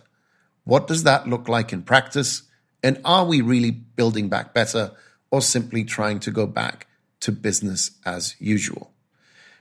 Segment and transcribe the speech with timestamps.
[0.64, 2.42] What does that look like in practice?
[2.82, 4.92] And are we really building back better
[5.30, 6.88] or simply trying to go back
[7.20, 8.92] to business as usual?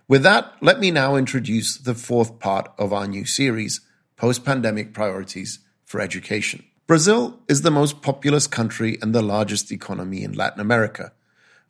[0.08, 3.82] With that, let me now introduce the fourth part of our new series,
[4.16, 6.64] Post Pandemic Priorities for Education.
[6.86, 11.12] Brazil is the most populous country and the largest economy in Latin America,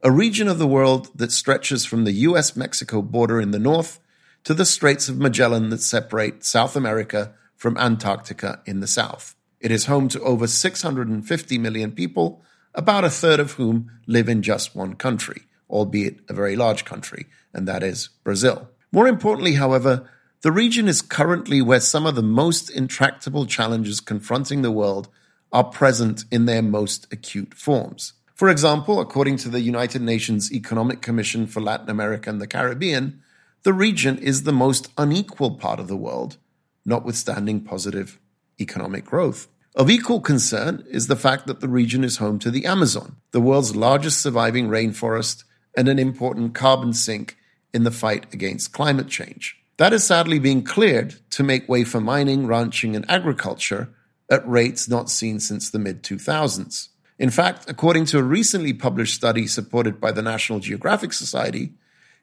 [0.02, 3.98] a region of the world that stretches from the US Mexico border in the north
[4.44, 9.36] to the Straits of Magellan that separate South America from Antarctica in the south.
[9.60, 12.42] It is home to over 650 million people,
[12.74, 17.26] about a third of whom live in just one country, albeit a very large country,
[17.54, 18.68] and that is Brazil.
[18.90, 20.10] More importantly, however,
[20.40, 25.08] the region is currently where some of the most intractable challenges confronting the world
[25.52, 28.14] are present in their most acute forms.
[28.34, 33.22] For example, according to the United Nations Economic Commission for Latin America and the Caribbean,
[33.64, 36.36] the region is the most unequal part of the world,
[36.84, 38.18] notwithstanding positive
[38.60, 39.48] economic growth.
[39.74, 43.40] Of equal concern is the fact that the region is home to the Amazon, the
[43.40, 45.44] world's largest surviving rainforest
[45.76, 47.36] and an important carbon sink
[47.72, 49.56] in the fight against climate change.
[49.78, 53.88] That is sadly being cleared to make way for mining, ranching, and agriculture
[54.30, 56.88] at rates not seen since the mid 2000s.
[57.18, 61.74] In fact, according to a recently published study supported by the National Geographic Society,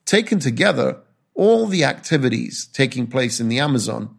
[0.06, 1.02] taken together,
[1.36, 4.16] all the activities taking place in the Amazon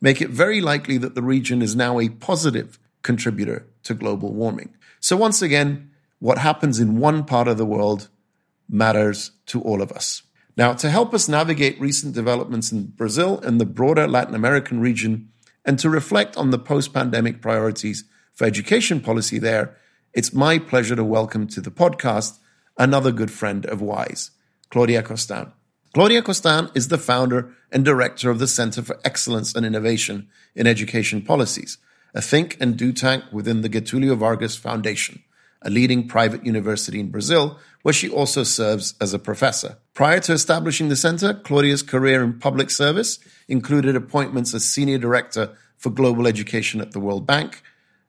[0.00, 4.74] make it very likely that the region is now a positive contributor to global warming.
[5.00, 8.08] So, once again, what happens in one part of the world
[8.68, 10.22] matters to all of us.
[10.56, 15.28] Now, to help us navigate recent developments in Brazil and the broader Latin American region,
[15.64, 19.76] and to reflect on the post pandemic priorities for education policy there,
[20.12, 22.38] it's my pleasure to welcome to the podcast
[22.78, 24.30] another good friend of WISE,
[24.70, 25.52] Claudia Costin.
[25.94, 30.66] Claudia Costin is the founder and director of the Center for Excellence and Innovation in
[30.66, 31.78] Education Policies,
[32.12, 35.22] a think and do tank within the Getulio Vargas Foundation,
[35.62, 39.76] a leading private university in Brazil, where she also serves as a professor.
[39.94, 45.56] Prior to establishing the center, Claudia's career in public service included appointments as senior director
[45.78, 47.62] for global education at the World Bank,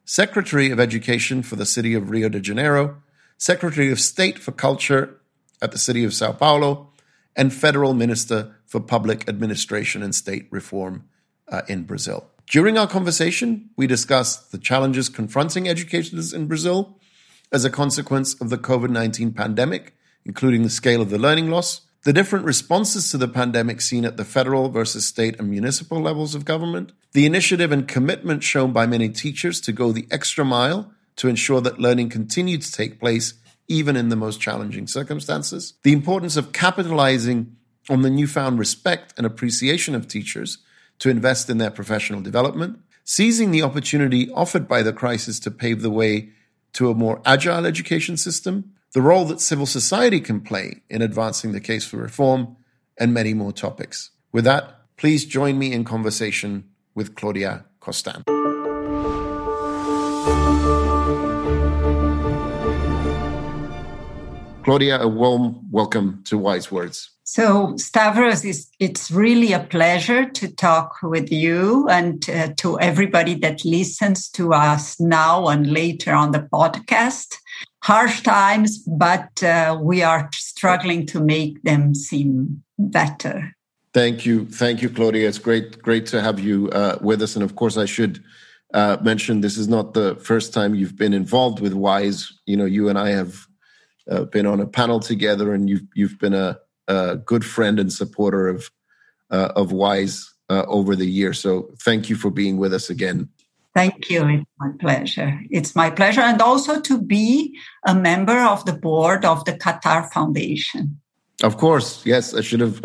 [0.06, 3.04] secretary of education for the city of Rio de Janeiro,
[3.38, 5.22] secretary of state for culture
[5.62, 6.90] at the city of Sao Paulo,
[7.36, 11.08] and federal minister for public administration and state reform
[11.50, 12.30] uh, in Brazil.
[12.50, 17.00] During our conversation, we discussed the challenges confronting educators in Brazil
[17.52, 19.96] as a consequence of the COVID 19 pandemic,
[20.26, 24.16] including the scale of the learning loss, the different responses to the pandemic seen at
[24.16, 28.86] the federal versus state and municipal levels of government, the initiative and commitment shown by
[28.86, 33.34] many teachers to go the extra mile to ensure that learning continued to take place
[33.68, 37.56] even in the most challenging circumstances, the importance of capitalizing
[37.90, 40.60] on the newfound respect and appreciation of teachers
[41.00, 45.82] to invest in their professional development, seizing the opportunity offered by the crisis to pave
[45.82, 46.30] the way
[46.74, 51.52] to a more agile education system, the role that civil society can play in advancing
[51.52, 52.56] the case for reform,
[52.98, 54.12] and many more topics.
[54.32, 58.35] With that, please join me in conversation with Claudia Costin.
[64.66, 67.12] Claudia, a warm welcome to Wise Words.
[67.24, 68.44] So, Stavros,
[68.80, 74.54] it's really a pleasure to talk with you and uh, to everybody that listens to
[74.54, 77.36] us now and later on the podcast.
[77.84, 83.56] Harsh times, but uh, we are struggling to make them seem better.
[83.94, 85.28] Thank you, thank you, Claudia.
[85.28, 87.36] It's great, great to have you uh, with us.
[87.36, 88.24] And of course, I should
[88.74, 92.34] uh, mention this is not the first time you've been involved with Wise.
[92.48, 93.46] You know, you and I have
[94.10, 96.58] uh, been on a panel together, and you've you've been a,
[96.88, 98.70] a good friend and supporter of
[99.32, 101.40] uh, of Wise uh, over the years.
[101.40, 103.30] So thank you for being with us again.
[103.74, 104.26] Thank you.
[104.28, 105.42] It's my pleasure.
[105.50, 110.12] It's my pleasure, and also to be a member of the board of the Qatar
[110.14, 111.00] Foundation.
[111.44, 112.34] Of course, yes.
[112.34, 112.82] I should have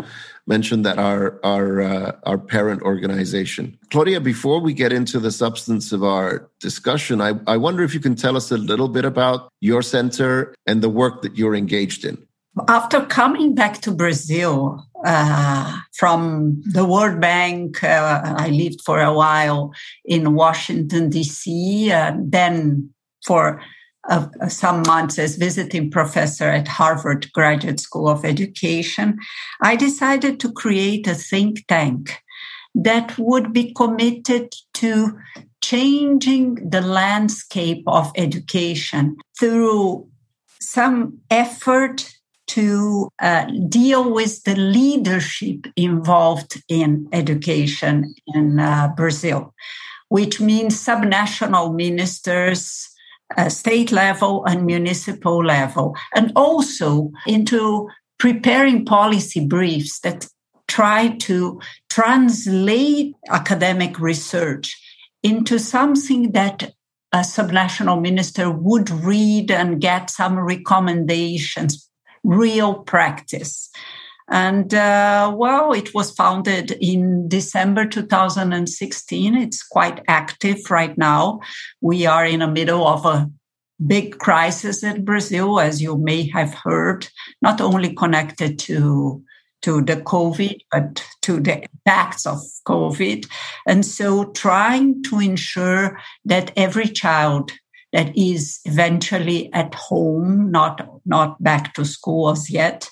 [0.55, 3.63] mentioned that our our uh, our parent organization.
[3.91, 6.29] Claudia, before we get into the substance of our
[6.67, 9.39] discussion, I, I wonder if you can tell us a little bit about
[9.69, 10.31] your center
[10.69, 12.15] and the work that you're engaged in.
[12.67, 14.53] After coming back to Brazil
[15.05, 15.67] uh,
[15.99, 19.71] from the World Bank, uh, I lived for a while
[20.03, 22.89] in Washington, D.C., uh, then
[23.27, 23.61] for
[24.09, 29.19] of some months as visiting professor at Harvard Graduate School of Education,
[29.61, 32.17] I decided to create a think tank
[32.73, 35.17] that would be committed to
[35.61, 40.07] changing the landscape of education through
[40.59, 42.11] some effort
[42.47, 49.53] to uh, deal with the leadership involved in education in uh, Brazil,
[50.09, 52.90] which means subnational ministers,
[53.37, 60.27] uh, state level and municipal level, and also into preparing policy briefs that
[60.67, 64.79] try to translate academic research
[65.23, 66.71] into something that
[67.13, 71.89] a subnational minister would read and get some recommendations,
[72.23, 73.69] real practice.
[74.31, 79.35] And uh, well, it was founded in December 2016.
[79.35, 81.41] It's quite active right now.
[81.81, 83.29] We are in the middle of a
[83.85, 87.09] big crisis in Brazil, as you may have heard,
[87.41, 89.21] not only connected to
[89.63, 93.27] to the COVID, but to the impacts of COVID.
[93.67, 97.51] And so trying to ensure that every child
[97.93, 102.89] that is eventually at home, not, not back to school as yet,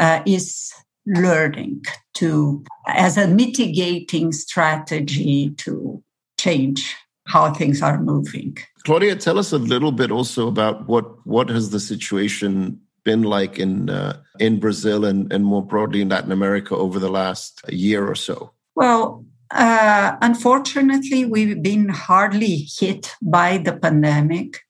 [0.00, 0.72] uh, is
[1.06, 1.82] learning
[2.14, 6.02] to as a mitigating strategy to
[6.38, 8.56] change how things are moving.
[8.84, 13.58] Claudia, tell us a little bit also about what what has the situation been like
[13.58, 18.08] in uh, in Brazil and, and more broadly in Latin America over the last year
[18.08, 18.52] or so.
[18.74, 24.60] Well, uh, unfortunately, we've been hardly hit by the pandemic.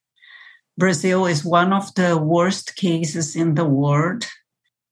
[0.76, 4.26] Brazil is one of the worst cases in the world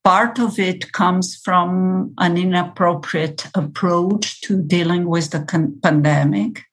[0.08, 6.64] part of it comes from an inappropriate approach to dealing with the con- pandemic,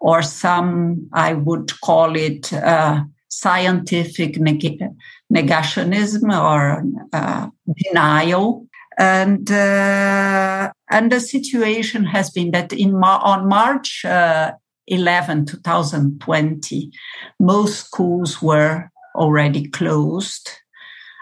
[0.00, 4.94] or some, I would call it uh, scientific neg-
[5.30, 6.82] negationism or
[7.12, 8.66] uh, denial.
[8.98, 14.52] And uh, and the situation has been that in Mar- on March uh,
[14.86, 16.90] 11, 2020,
[17.38, 20.48] most schools were already closed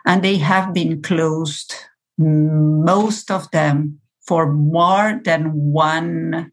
[0.09, 1.75] and they have been closed,
[2.17, 6.50] most of them, for more than one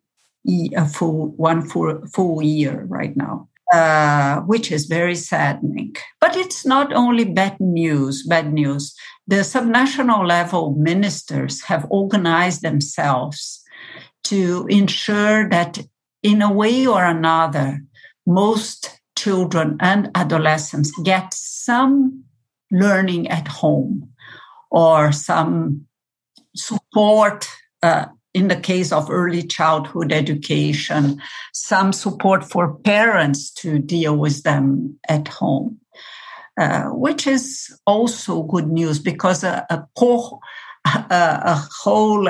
[0.94, 3.50] full one full, full year right now.
[3.74, 5.96] Uh, which is very saddening.
[6.22, 8.94] But it's not only bad news, bad news.
[9.26, 13.64] The subnational level ministers have organized themselves
[14.26, 15.80] to ensure that
[16.22, 17.82] in a way or another,
[18.28, 22.25] most children and adolescents get some
[22.76, 24.10] learning at home
[24.70, 25.86] or some
[26.56, 27.48] support
[27.82, 31.22] uh, in the case of early childhood education,
[31.54, 35.80] some support for parents to deal with them at home.
[36.58, 40.40] uh, which is also good news because a, a, co-
[40.86, 42.30] a, a whole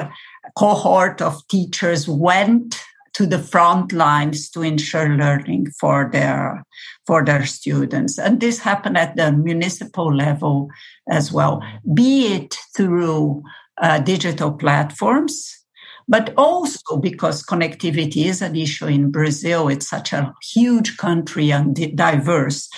[0.58, 2.84] cohort of teachers went
[3.16, 6.64] to the front lines to ensure learning for their
[7.08, 10.70] for their students and this happened at the municipal level
[11.10, 13.42] as well be it through
[13.82, 15.66] uh, digital platforms
[16.08, 19.68] but also because connectivity is an issue in Brazil.
[19.68, 22.70] It's such a huge country and diverse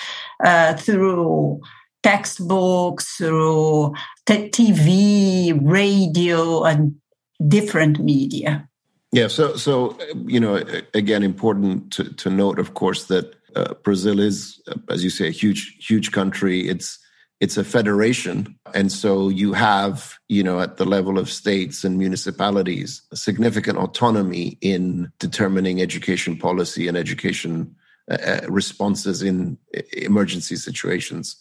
[0.43, 1.59] uh, through
[2.03, 3.93] textbooks, through
[4.27, 6.95] TV, radio, and
[7.47, 8.67] different media.
[9.11, 14.19] Yeah, so so you know, again, important to, to note, of course, that uh, Brazil
[14.19, 16.67] is, as you say, a huge huge country.
[16.67, 16.99] It's
[17.39, 21.97] it's a federation and so you have you know at the level of states and
[21.97, 27.75] municipalities significant autonomy in determining education policy and education
[28.09, 29.57] uh, uh, responses in
[29.93, 31.35] emergency situations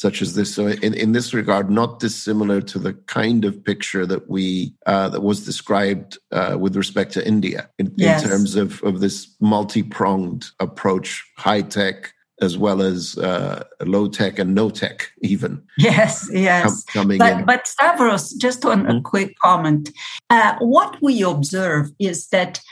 [0.00, 4.06] such as this so in, in this regard not dissimilar to the kind of picture
[4.06, 8.22] that we uh, that was described uh, with respect to india in, yes.
[8.22, 14.38] in terms of of this multi-pronged approach high tech as well as uh, low tech
[14.38, 15.62] and no tech, even.
[15.76, 16.84] Yes, yes.
[16.84, 17.44] Com- but, in.
[17.44, 18.96] But Stavros, just on mm-hmm.
[18.96, 19.90] a quick comment.
[20.30, 22.62] Uh, what we observe is that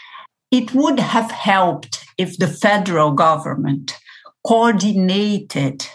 [0.50, 3.98] it would have helped if the federal government
[4.46, 5.86] coordinated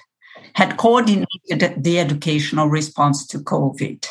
[0.56, 4.06] had coordinated the educational response to COVID.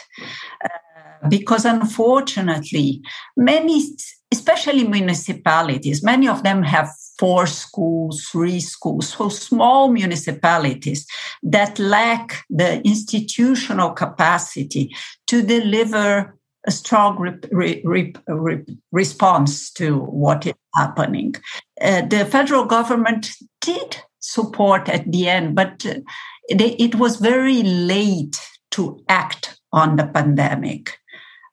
[0.64, 3.00] Uh, because unfortunately,
[3.36, 3.84] many,
[4.32, 11.06] especially municipalities, many of them have four schools, three schools, so small municipalities
[11.42, 14.94] that lack the institutional capacity
[15.26, 21.34] to deliver a strong re- re- re- response to what is happening.
[21.80, 23.30] Uh, the federal government
[23.60, 25.84] did support at the end, but
[26.54, 28.40] they, it was very late
[28.72, 30.98] to act on the pandemic.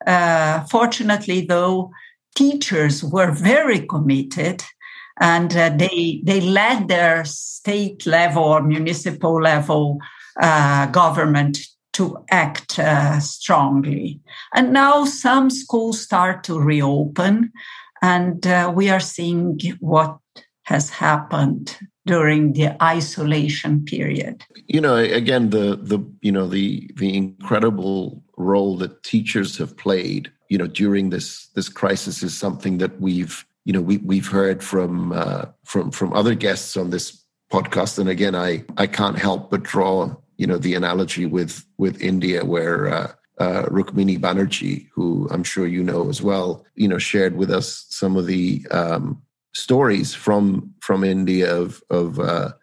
[0.05, 1.91] Uh, fortunately, though,
[2.35, 4.63] teachers were very committed
[5.19, 9.99] and uh, they they led their state level or municipal level
[10.41, 11.59] uh, government
[11.93, 14.21] to act uh, strongly.
[14.53, 17.51] And now some schools start to reopen,
[18.01, 20.17] and uh, we are seeing what
[20.63, 21.77] has happened
[22.09, 24.43] during the isolation period.
[24.67, 30.31] You know, again, the the you know the the incredible role that teachers have played,
[30.49, 34.63] you know, during this this crisis is something that we've you know we we've heard
[34.63, 39.51] from uh, from from other guests on this podcast, and again, I I can't help
[39.51, 45.27] but draw you know the analogy with with India, where uh, uh, Rukmini Banerjee, who
[45.31, 49.21] I'm sure you know as well, you know, shared with us some of the um,
[49.53, 52.53] stories from from India of of uh,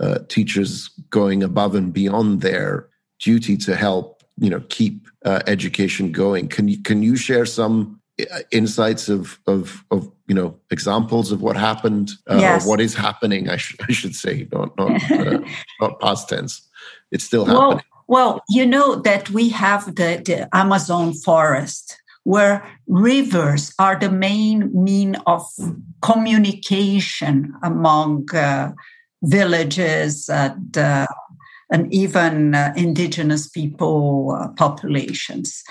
[0.00, 2.88] uh, teachers going above and beyond their
[3.20, 6.48] duty to help you know keep uh, education going.
[6.48, 11.40] Can you can you share some uh, insights of of of you know examples of
[11.40, 12.64] what happened uh, yes.
[12.64, 15.38] or what is happening I, sh- I should say not not uh,
[15.80, 16.68] not past tense
[17.10, 22.64] it's still happening well, well you know that we have the, the amazon forest where
[22.86, 25.42] rivers are the main mean of
[26.00, 28.72] communication among uh,
[29.22, 31.06] villages and, uh,
[31.70, 35.62] and even uh, indigenous people uh, populations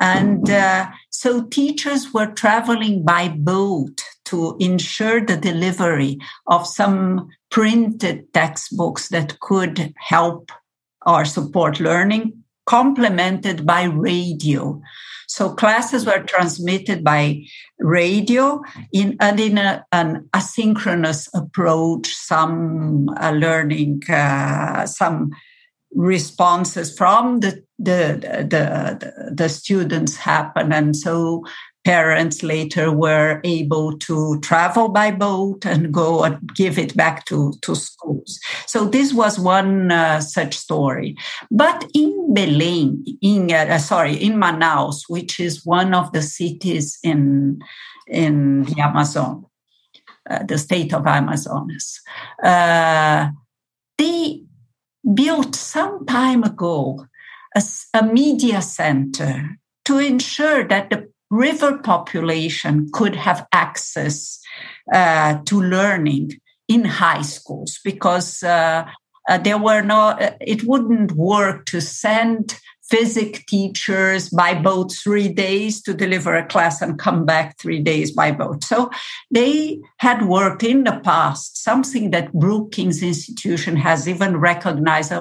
[0.00, 8.32] and uh, so teachers were traveling by boat to ensure the delivery of some printed
[8.32, 10.52] textbooks that could help
[11.06, 14.80] or support learning, complemented by radio.
[15.28, 17.44] So classes were transmitted by
[17.78, 25.30] radio in, and in a, an asynchronous approach, some uh, learning, uh, some
[25.94, 30.72] responses from the the, the the students happen.
[30.72, 31.44] And so
[31.88, 37.54] parents later were able to travel by boat and go and give it back to,
[37.62, 38.38] to schools.
[38.66, 41.16] So this was one uh, such story.
[41.50, 47.58] But in Belém, in uh, sorry, in Manaus, which is one of the cities in
[48.06, 49.46] in the Amazon,
[50.28, 52.02] uh, the state of Amazonas,
[52.42, 53.30] uh,
[53.96, 54.42] they
[55.14, 57.06] built some time ago
[57.56, 57.62] a,
[57.94, 64.40] a media center to ensure that the river population could have access
[64.92, 66.32] uh, to learning
[66.68, 68.84] in high schools because uh,
[69.28, 72.58] uh, there were no, uh, it wouldn't work to send
[72.88, 78.10] physics teachers by boat three days to deliver a class and come back three days
[78.10, 78.64] by boat.
[78.64, 78.90] So
[79.30, 85.12] they had worked in the past, something that Brookings Institution has even recognized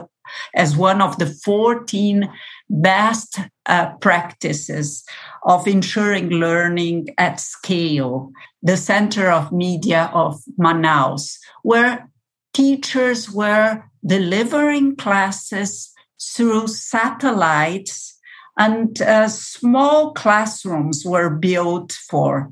[0.56, 2.30] as one of the 14
[2.70, 5.04] best uh, practices
[5.44, 8.32] of ensuring learning at scale,
[8.62, 12.10] the Center of Media of Manaus, where
[12.54, 18.18] teachers were delivering classes through satellites
[18.58, 22.50] and uh, small classrooms were built for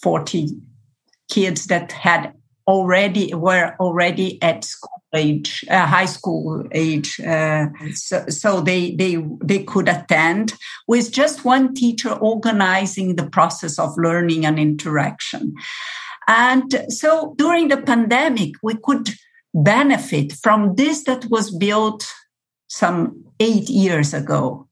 [0.00, 0.50] 40
[1.28, 2.32] kids that had
[2.66, 9.16] already were already at school age, uh, high school age, uh, so, so they they
[9.42, 10.54] they could attend
[10.88, 15.54] with just one teacher organizing the process of learning and interaction.
[16.26, 19.10] And so during the pandemic, we could
[19.54, 22.06] benefit from this that was built
[22.68, 24.68] some eight years ago.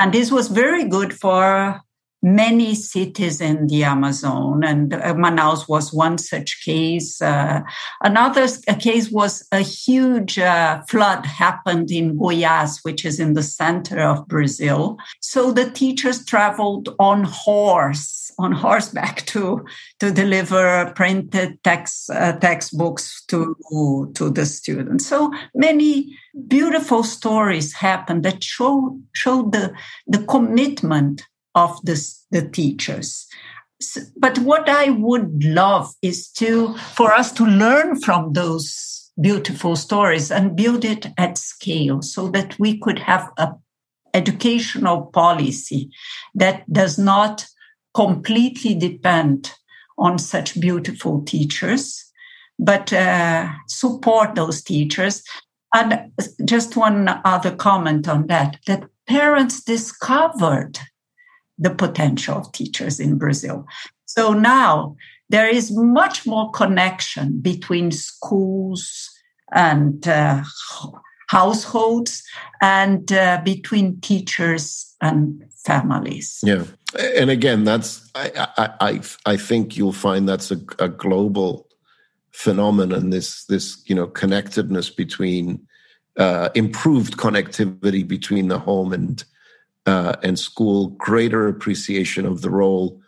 [0.00, 1.82] And this was very good for
[2.22, 7.20] many cities in the Amazon, and uh, Manaus was one such case.
[7.20, 7.62] Uh,
[8.02, 8.46] another
[8.78, 14.28] case was a huge uh, flood happened in Goiás, which is in the center of
[14.28, 14.98] Brazil.
[15.20, 19.64] So the teachers traveled on horse, on horseback to
[19.98, 23.56] to deliver printed text uh, textbooks to
[24.14, 25.06] to the students.
[25.06, 29.74] So many beautiful stories happened that show show the
[30.06, 33.26] the commitment of the, the teachers.
[34.16, 40.30] But what I would love is to, for us to learn from those beautiful stories
[40.30, 43.52] and build it at scale so that we could have a
[44.14, 45.90] educational policy
[46.34, 47.46] that does not
[47.94, 49.52] completely depend
[49.98, 52.04] on such beautiful teachers,
[52.58, 55.22] but uh, support those teachers.
[55.74, 56.12] And
[56.44, 60.78] just one other comment on that, that parents discovered
[61.58, 63.66] the potential of teachers in Brazil.
[64.06, 64.96] So now
[65.28, 69.10] there is much more connection between schools
[69.52, 70.42] and uh,
[71.28, 72.22] households
[72.60, 76.40] and uh, between teachers and families.
[76.42, 76.64] Yeah.
[77.18, 81.66] And again, that's I I I, think you'll find that's a, a global
[82.32, 83.08] phenomenon.
[83.08, 85.66] This this you know connectedness between
[86.18, 89.24] uh, improved connectivity between the home and
[89.86, 93.00] uh, and school greater appreciation of the role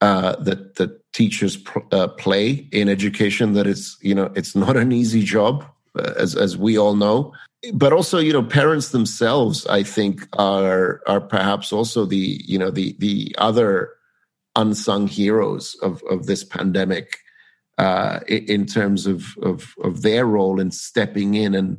[0.00, 3.54] uh, that that teachers pr- uh, play in education.
[3.54, 5.64] That it's you know it's not an easy job,
[5.98, 7.32] uh, as as we all know.
[7.74, 12.70] But also, you know, parents themselves, I think, are are perhaps also the you know
[12.70, 13.90] the the other
[14.54, 17.18] unsung heroes of of this pandemic
[17.78, 21.78] uh, in terms of, of of their role in stepping in and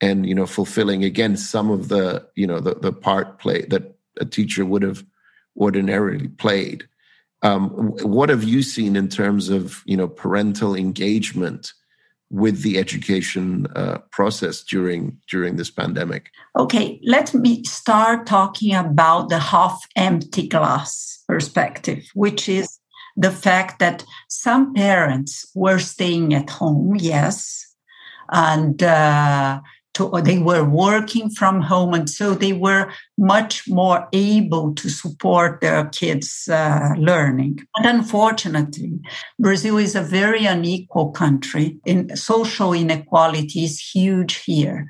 [0.00, 3.96] and you know fulfilling again some of the you know the, the part play that
[4.20, 5.04] a teacher would have
[5.56, 6.88] ordinarily played.
[7.42, 7.68] Um,
[8.02, 11.72] what have you seen in terms of you know parental engagement
[12.30, 16.30] with the education uh, process during during this pandemic?
[16.56, 22.78] Okay let me start talking about the half empty glass perspective which is
[23.16, 27.68] the fact that some parents were staying at home yes
[28.30, 29.60] and uh,
[29.98, 35.60] to, they were working from home and so they were much more able to support
[35.60, 37.58] their kids uh, learning.
[37.76, 39.00] And unfortunately
[39.38, 44.86] brazil is a very unequal country in social inequality is huge here.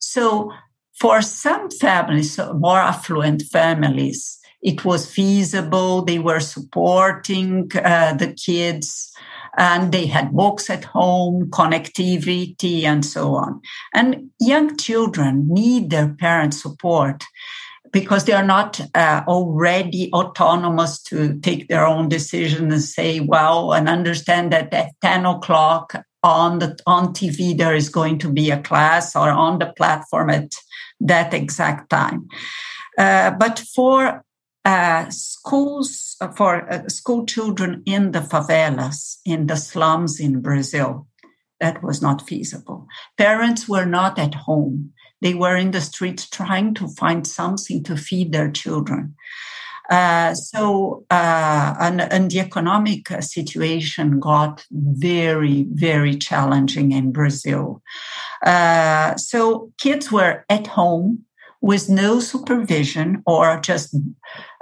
[0.00, 0.52] So
[0.98, 6.02] for some families more affluent families it was feasible.
[6.02, 9.12] They were supporting uh, the kids
[9.58, 13.60] and they had books at home, connectivity, and so on.
[13.92, 17.24] And young children need their parents' support
[17.92, 23.72] because they are not uh, already autonomous to take their own decision and say, well,
[23.72, 28.50] and understand that at 10 o'clock on the on TV there is going to be
[28.50, 30.52] a class or on the platform at
[31.00, 32.28] that exact time.
[32.98, 34.24] Uh, but for
[34.68, 41.06] uh, schools for uh, school children in the favelas, in the slums in Brazil.
[41.58, 42.86] That was not feasible.
[43.16, 44.92] Parents were not at home.
[45.22, 49.16] They were in the streets trying to find something to feed their children.
[49.88, 57.82] Uh, so, uh, and, and, the economic situation got very, very challenging in Brazil.
[58.44, 61.24] Uh, so, kids were at home
[61.60, 63.94] with no supervision or just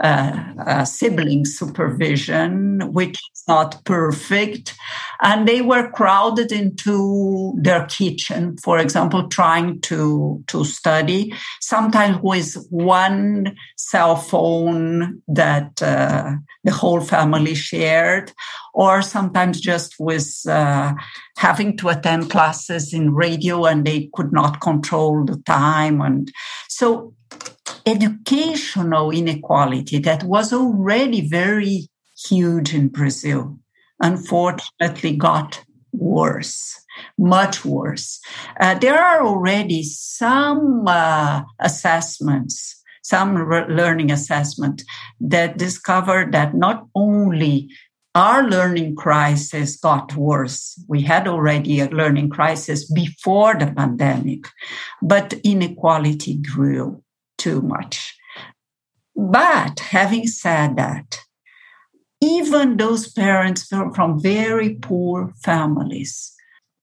[0.02, 4.74] uh, uh, sibling supervision, which is not perfect.
[5.22, 12.56] And they were crowded into their kitchen, for example, trying to, to study, sometimes with
[12.70, 16.32] one cell phone that uh,
[16.64, 18.32] the whole family shared,
[18.74, 20.92] or sometimes just with uh,
[21.38, 26.00] having to attend classes in radio and they could not control the time.
[26.00, 26.30] And
[26.76, 27.14] so
[27.86, 31.88] educational inequality that was already very
[32.28, 33.58] huge in Brazil,
[34.00, 36.78] unfortunately got worse,
[37.16, 38.20] much worse.
[38.60, 43.36] Uh, there are already some uh, assessments some
[43.68, 44.82] learning assessment
[45.20, 47.70] that discover that not only
[48.16, 50.82] our learning crisis got worse.
[50.88, 54.46] We had already a learning crisis before the pandemic,
[55.02, 57.02] but inequality grew
[57.36, 58.16] too much.
[59.14, 61.20] But having said that,
[62.22, 66.32] even those parents from very poor families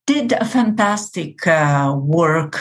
[0.06, 2.60] did a fantastic uh, work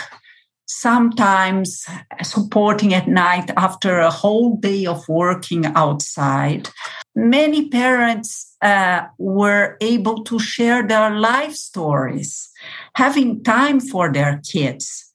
[0.67, 1.85] sometimes
[2.23, 6.71] supporting at night after a whole day of working outside.
[7.15, 12.51] Many parents uh, were able to share their life stories.
[12.95, 15.11] Having time for their kids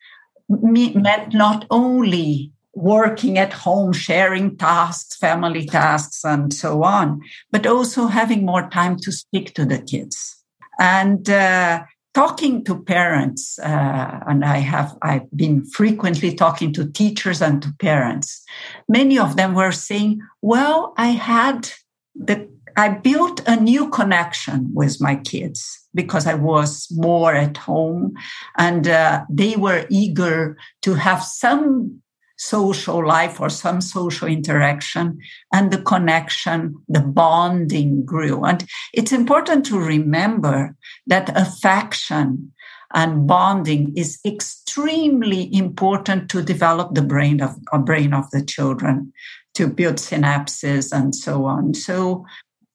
[0.49, 8.05] meant not only working at home, sharing tasks, family tasks, and so on, but also
[8.05, 10.37] having more time to speak to the kids.
[10.79, 11.83] And uh,
[12.13, 17.73] talking to parents, uh, and I have I've been frequently talking to teachers and to
[17.79, 18.43] parents.
[18.87, 21.71] Many of them were saying, "Well, I had
[22.17, 28.13] the I built a new connection with my kids because I was more at home,
[28.55, 32.03] and uh, they were eager to have some
[32.37, 35.17] social life or some social interaction
[35.51, 38.45] and the connection, the bonding grew.
[38.45, 40.75] And it's important to remember
[41.07, 42.53] that affection
[42.93, 49.11] and bonding is extremely important to develop the brain of a brain of the children
[49.57, 52.25] to build synapses and so on so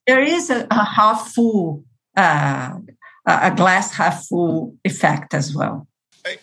[0.07, 1.85] there is a, a half full
[2.17, 2.71] uh,
[3.27, 5.87] a glass half full effect as well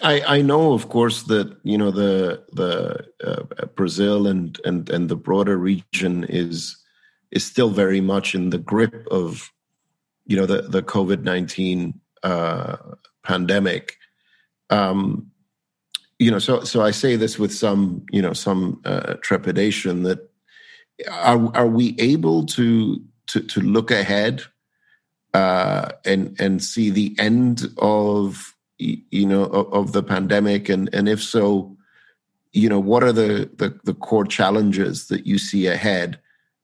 [0.02, 5.08] I, I know, of course, that you know the the uh, Brazil and and and
[5.08, 6.78] the broader region is
[7.32, 9.52] is still very much in the grip of
[10.26, 12.76] you know the the COVID nineteen uh,
[13.24, 13.96] pandemic.
[14.70, 15.32] Um,
[16.18, 20.29] you know, so so I say this with some you know some uh, trepidation that
[21.08, 24.44] are are we able to to to look ahead
[25.34, 30.70] uh, and and see the end of you know of, the pandemic?
[30.70, 31.76] And and if so
[32.52, 36.20] you know what are the, the the core challenges that you see ahead?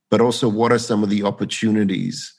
[0.10, 2.34] But also what are some of the opportunities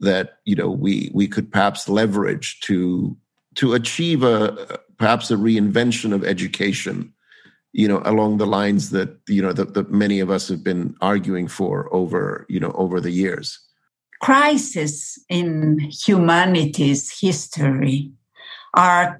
[0.00, 3.16] that you know we we could perhaps leverage to
[3.56, 7.12] to achieve a perhaps a reinvention of education
[7.72, 10.94] you know along the lines that you know that, that many of us have been
[11.00, 13.58] arguing for over you know over the years
[14.20, 18.10] crisis in humanity's history
[18.74, 19.18] are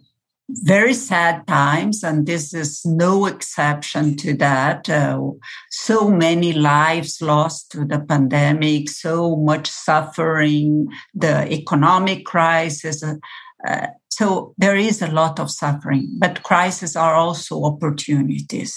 [0.51, 4.89] very sad times, and this is no exception to that.
[4.89, 5.31] Uh,
[5.71, 13.03] so many lives lost to the pandemic, so much suffering, the economic crisis.
[13.03, 13.87] Uh,
[14.21, 18.77] so there is a lot of suffering, but crises are also opportunities.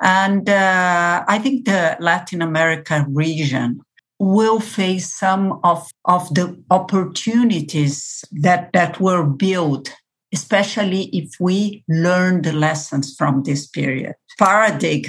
[0.00, 3.82] And uh, I think the Latin America region
[4.18, 9.94] will face some of, of the opportunities that, that were built,
[10.32, 14.14] especially if we learn the lessons from this period.
[14.38, 15.02] Paradigm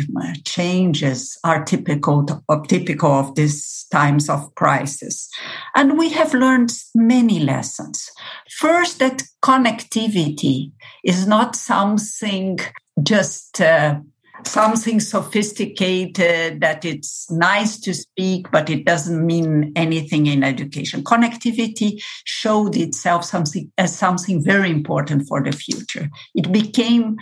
[0.45, 5.29] changes are typical of, typical of these times of crisis.
[5.75, 8.11] And we have learned many lessons.
[8.49, 10.71] First, that connectivity
[11.03, 12.59] is not something
[13.03, 13.99] just uh,
[14.43, 21.03] something sophisticated that it's nice to speak, but it doesn't mean anything in education.
[21.03, 26.09] Connectivity showed itself something as something very important for the future.
[26.33, 27.17] It became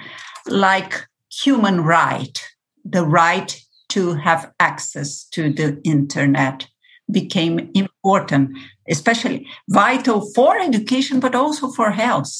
[0.47, 1.07] like
[1.41, 2.39] human right,
[2.86, 6.67] the right to have access to the internet
[7.12, 8.58] became important,
[8.89, 12.34] especially vital for education, but also for health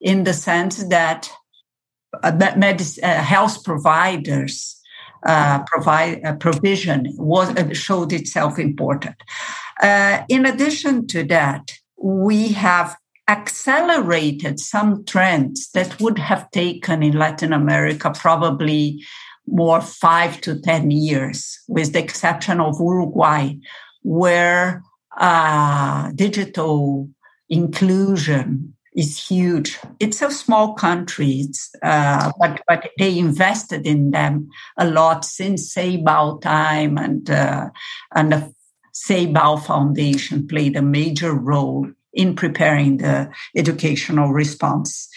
[0.00, 1.30] in the sense that
[2.22, 4.80] uh, uh, health providers
[5.26, 9.16] uh, provide uh, provision was uh, showed itself important.
[9.82, 12.96] Uh, in addition to that, we have
[13.28, 19.04] accelerated some trends that would have taken in Latin America probably
[19.46, 23.54] more five to 10 years, with the exception of Uruguay,
[24.02, 24.82] where
[25.18, 27.08] uh, digital
[27.48, 29.78] inclusion is huge.
[30.00, 31.46] It's a small country,
[31.82, 37.68] uh, but but they invested in them a lot since Ceibal time, and uh,
[38.14, 38.54] and the
[38.94, 45.08] Ceibal Foundation played a major role in preparing the educational response.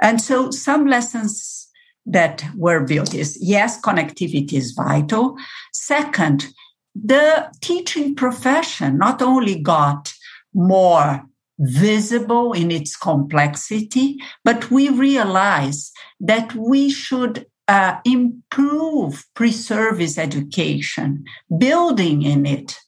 [0.00, 1.68] And so, some lessons
[2.06, 5.36] that were built is yes, connectivity is vital.
[5.72, 6.48] Second,
[6.94, 10.12] the teaching profession not only got
[10.54, 11.24] more
[11.58, 21.24] visible in its complexity, but we realize that we should uh, improve pre-service education,
[21.58, 22.78] building in it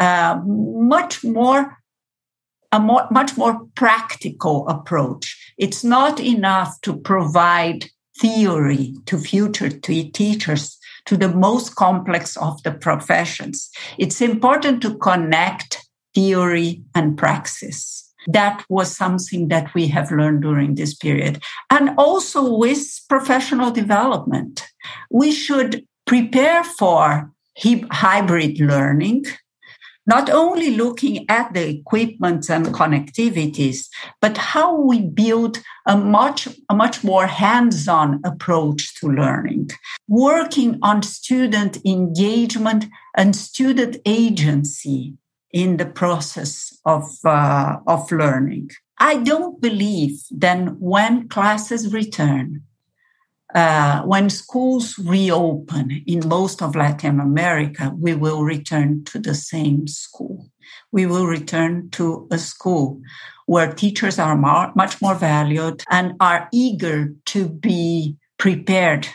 [0.00, 1.76] uh, much more
[2.74, 5.54] a more, much more practical approach.
[5.56, 7.86] It's not enough to provide
[8.20, 13.70] theory to future teachers to the most complex of the professions.
[13.96, 18.12] It's important to connect theory and praxis.
[18.26, 21.42] That was something that we have learned during this period.
[21.70, 24.66] And also with professional development,
[25.10, 27.30] we should prepare for
[27.92, 29.26] hybrid learning,
[30.06, 33.88] not only looking at the equipment and connectivities,
[34.20, 39.70] but how we build a much, a much more hands-on approach to learning,
[40.08, 42.86] working on student engagement
[43.16, 45.14] and student agency
[45.52, 48.70] in the process of, uh, of learning.
[48.98, 52.62] I don't believe then when classes return,
[53.54, 59.86] uh, when schools reopen in most of Latin America, we will return to the same
[59.86, 60.48] school.
[60.90, 63.00] We will return to a school
[63.46, 69.06] where teachers are much more valued and are eager to be prepared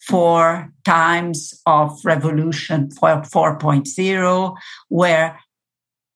[0.00, 4.56] for times of revolution for 4.0,
[4.88, 5.38] where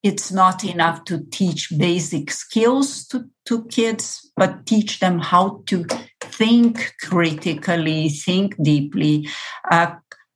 [0.03, 5.85] it's not enough to teach basic skills to, to kids, but teach them how to
[6.33, 9.29] think critically, think deeply.
[9.71, 9.95] Uh,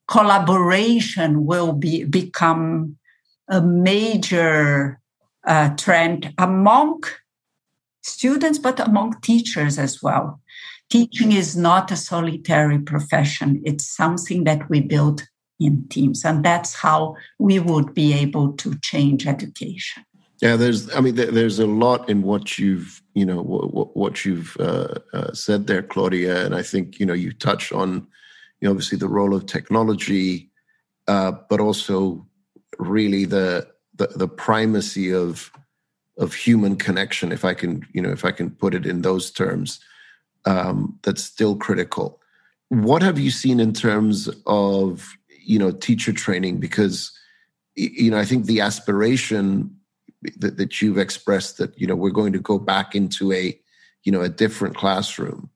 [0.09, 2.96] collaboration will be become
[3.48, 5.00] a major
[5.46, 7.02] uh, trend among
[8.02, 10.40] students, but among teachers as well.
[10.90, 13.62] Teaching is not a solitary profession.
[13.64, 15.22] It's something that we build
[15.59, 16.24] in teams.
[16.24, 20.04] And that's how we would be able to change education.
[20.44, 20.94] Yeah, there's.
[20.94, 25.33] I mean, there's a lot in what you've, you know, what, what you've uh, uh,
[25.33, 26.44] said there, Claudia.
[26.44, 28.07] And I think, you know, you touched on,
[28.61, 30.50] you know, obviously the role of technology,
[31.09, 32.26] uh, but also
[32.78, 35.50] really the, the the primacy of
[36.18, 37.33] of human connection.
[37.33, 39.80] If I can, you know, if I can put it in those terms,
[40.44, 42.20] um, that's still critical.
[42.68, 47.12] What have you seen in terms of you know teacher training because
[47.76, 49.76] you know i think the aspiration
[50.37, 53.58] that, that you've expressed that you know we're going to go back into a
[54.04, 55.50] you know a different classroom.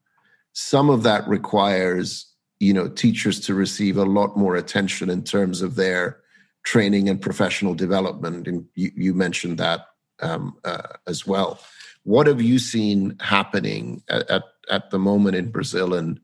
[0.53, 2.27] Some of that requires
[2.61, 6.21] you know teachers to receive a lot more attention in terms of their
[6.65, 9.87] training and professional development and you, you mentioned that
[10.21, 11.61] um, uh, as well.
[12.03, 16.21] What have you seen happening at, at, at the moment in brazil and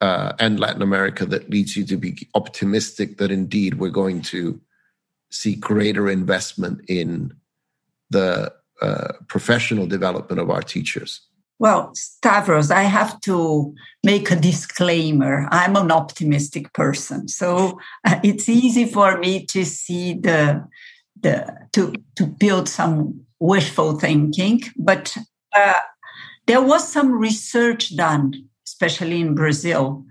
[0.00, 4.60] uh, and Latin America that leads you to be optimistic that indeed we're going to
[5.30, 7.34] see greater investment in
[8.10, 11.20] the uh, professional development of our teachers?
[11.58, 15.48] Well, Stavros, I have to make a disclaimer.
[15.50, 20.64] I'm an optimistic person, so uh, it's easy for me to see the
[21.20, 24.62] the to to build some wishful thinking.
[24.76, 25.16] But
[25.56, 25.74] uh,
[26.46, 30.04] there was some research done especially in Brazil,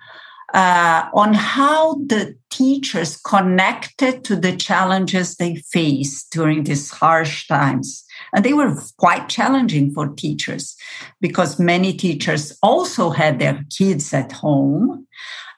[0.57, 8.03] uh, on how the teachers connected to the challenges they faced during these harsh times.
[8.33, 10.75] And they were quite challenging for teachers
[11.21, 15.05] because many teachers also had their kids at home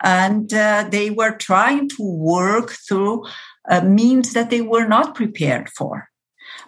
[0.03, 3.25] and uh, they were trying to work through
[3.69, 6.09] uh, means that they were not prepared for.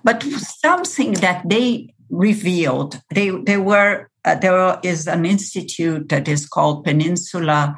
[0.05, 6.47] But something that they revealed, they, they were uh, there is an institute that is
[6.47, 7.75] called Peninsula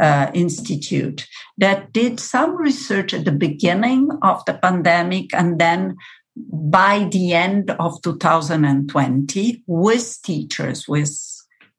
[0.00, 1.26] uh, Institute
[1.58, 5.96] that did some research at the beginning of the pandemic and then
[6.36, 11.36] by the end of 2020 with teachers, with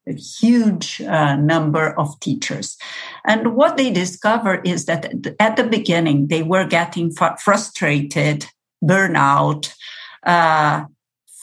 [0.07, 2.77] a huge uh, number of teachers.
[3.25, 8.47] And what they discover is that at the beginning, they were getting frustrated,
[8.83, 9.73] burnout,
[10.25, 10.85] uh,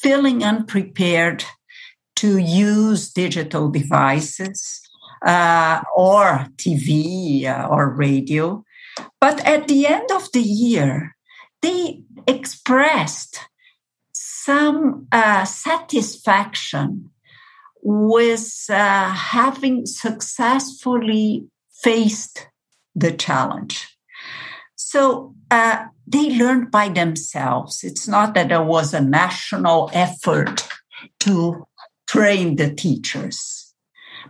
[0.01, 1.45] feeling unprepared
[2.17, 4.81] to use digital devices.
[5.25, 8.65] Uh, or TV uh, or radio.
[9.21, 11.17] But at the end of the year,
[11.63, 13.41] they expressed
[14.13, 17.11] some uh, satisfaction
[17.83, 21.47] with uh, having successfully
[21.83, 22.49] faced
[22.95, 23.97] the challenge.
[24.77, 27.83] So uh, they learned by themselves.
[27.83, 30.69] It's not that there was a national effort
[31.21, 31.67] to
[32.07, 33.64] train the teachers.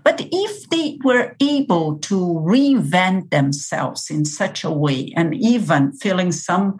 [0.02, 6.32] But if they were able to reinvent themselves in such a way and even feeling
[6.32, 6.78] some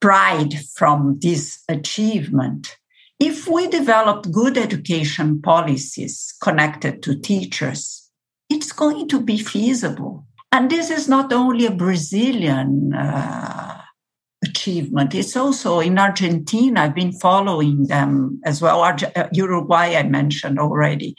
[0.00, 2.76] pride from this achievement,
[3.18, 8.10] if we develop good education policies connected to teachers,
[8.50, 10.26] it's going to be feasible.
[10.52, 13.80] And this is not only a Brazilian uh,
[14.44, 16.82] achievement, it's also in Argentina.
[16.82, 18.82] I've been following them as well.
[18.82, 21.16] Uh, Uruguay, I mentioned already.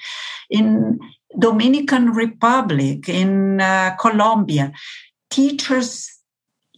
[0.49, 0.99] In
[1.37, 4.71] Dominican Republic, in uh, Colombia,
[5.29, 6.09] teachers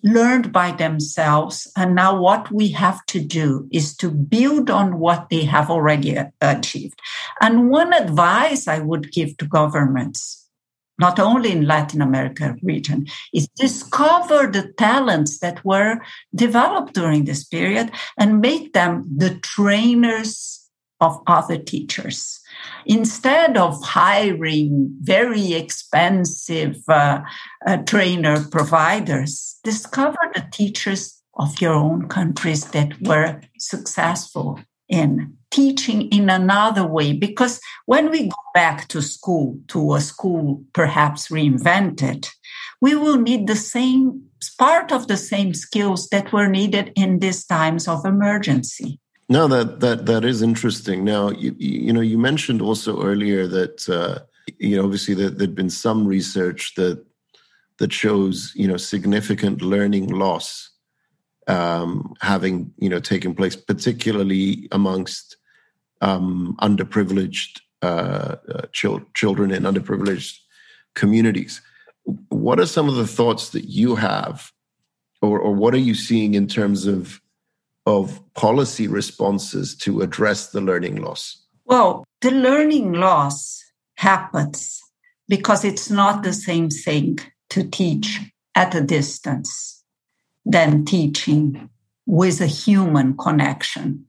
[0.03, 1.71] learned by themselves.
[1.75, 6.17] And now what we have to do is to build on what they have already
[6.41, 6.99] achieved.
[7.41, 10.39] And one advice I would give to governments
[10.99, 16.01] not only in Latin America region, is discover the talents that were
[16.35, 22.38] developed during this period and make them the trainers of other teachers.
[22.85, 27.21] Instead of hiring very expensive uh,
[27.65, 36.09] uh, trainer providers, discover the teachers of your own countries that were successful in teaching
[36.09, 37.13] in another way.
[37.13, 42.27] Because when we go back to school to a school perhaps reinvented
[42.81, 44.23] we will need the same
[44.57, 49.79] part of the same skills that were needed in these times of emergency no that
[49.79, 54.19] that that is interesting now you, you know you mentioned also earlier that uh,
[54.57, 57.03] you know obviously that there'd been some research that
[57.77, 60.69] that shows you know significant learning loss
[61.49, 65.35] um, having you know taken place, particularly amongst
[66.01, 70.37] um, underprivileged uh, uh, chil- children in underprivileged
[70.93, 71.61] communities.
[72.29, 74.51] What are some of the thoughts that you have,
[75.21, 77.19] or, or what are you seeing in terms of
[77.85, 81.43] of policy responses to address the learning loss?
[81.65, 83.63] Well, the learning loss
[83.95, 84.81] happens
[85.27, 87.19] because it's not the same thing
[87.51, 88.19] to teach
[88.55, 89.83] at a distance
[90.45, 91.69] than teaching
[92.05, 94.05] with a human connection.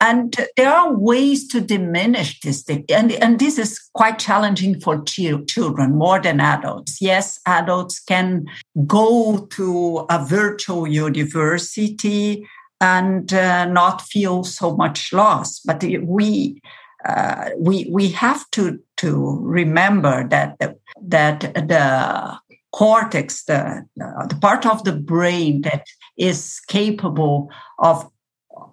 [0.00, 2.64] And there are ways to diminish this.
[2.68, 7.00] And, and this is quite challenging for children more than adults.
[7.00, 8.46] Yes, adults can
[8.86, 12.46] go to a virtual university
[12.80, 15.60] and uh, not feel so much loss.
[15.60, 16.60] But we,
[17.04, 22.38] uh, we, we have to, to remember that, the, that the
[22.72, 25.86] cortex, the, the part of the brain that
[26.16, 28.08] is capable of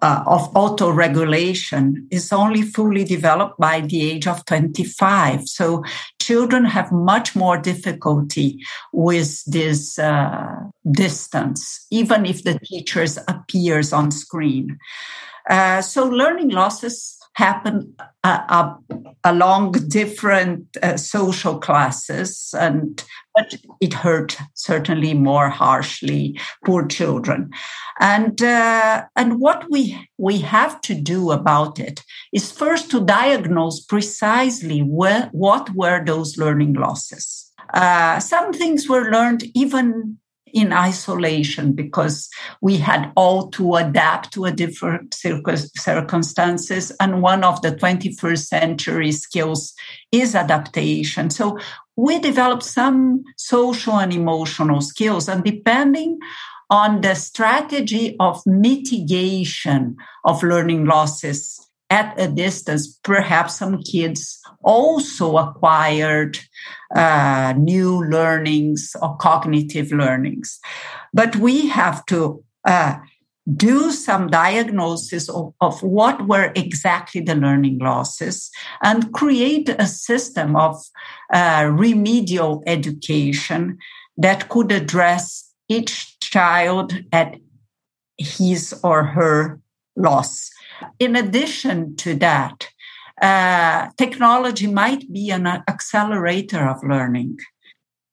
[0.02, 5.82] uh, of auto-regulation is only fully developed by the age of 25 so
[6.26, 8.58] children have much more difficulty
[8.92, 10.56] with this uh,
[10.90, 14.78] distance even if the teachers appears on screen.
[15.48, 17.94] Uh, so learning losses happen
[18.24, 18.74] uh, uh,
[19.24, 27.50] along different uh, social classes and but it hurt certainly more harshly poor children.
[28.00, 33.80] And uh, and what we we have to do about it is first to diagnose
[33.80, 37.52] precisely where, what were those learning losses.
[37.74, 40.18] Uh, some things were learned even
[40.56, 42.30] in isolation because
[42.62, 46.90] we had all to adapt to a different circumstances.
[46.98, 49.74] And one of the 21st century skills
[50.10, 51.28] is adaptation.
[51.28, 51.58] So
[51.94, 56.18] we developed some social and emotional skills and depending
[56.70, 65.36] on the strategy of mitigation of learning losses at a distance, perhaps some kids also
[65.36, 66.38] acquired
[66.94, 70.58] uh, new learnings or cognitive learnings.
[71.14, 72.96] But we have to uh,
[73.54, 78.50] do some diagnosis of, of, what were exactly the learning losses
[78.82, 80.82] and create a system of
[81.32, 83.78] uh, remedial education
[84.16, 87.36] that could address each child at
[88.18, 89.60] his or her
[89.94, 90.50] loss.
[90.98, 92.68] In addition to that,
[93.20, 97.38] uh, technology might be an accelerator of learning.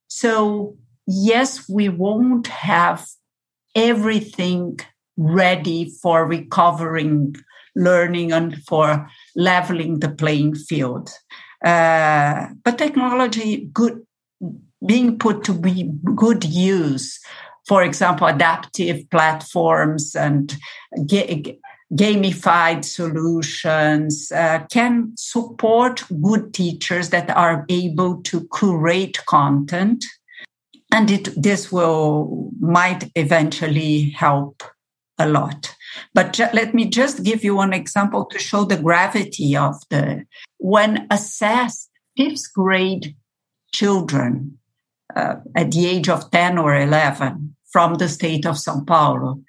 [0.07, 0.77] So,
[1.07, 3.05] yes, we won't have
[3.75, 4.79] everything
[5.17, 7.35] ready for recovering
[7.75, 11.09] learning and for leveling the playing field.
[11.65, 14.05] Uh, but technology good
[14.85, 17.19] being put to be good use.
[17.67, 20.55] For example, adaptive platforms and
[21.95, 30.03] gamified solutions uh, can support good teachers that are able to curate content.
[30.91, 34.63] And it, this will might eventually help
[35.19, 35.75] a lot.
[36.13, 40.25] But ju- let me just give you one example to show the gravity of the
[40.57, 43.15] when assessed fifth grade
[43.71, 44.57] children
[45.15, 49.41] uh, at the age of 10 or 11 from the state of sao paulo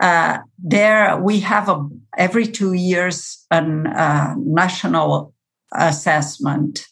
[0.00, 5.34] uh, there we have a, every two years a uh, national
[5.74, 6.86] assessment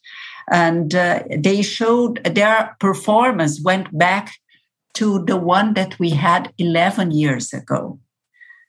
[0.51, 4.35] and uh, they showed their performance went back
[4.95, 7.99] to the one that we had 11 years ago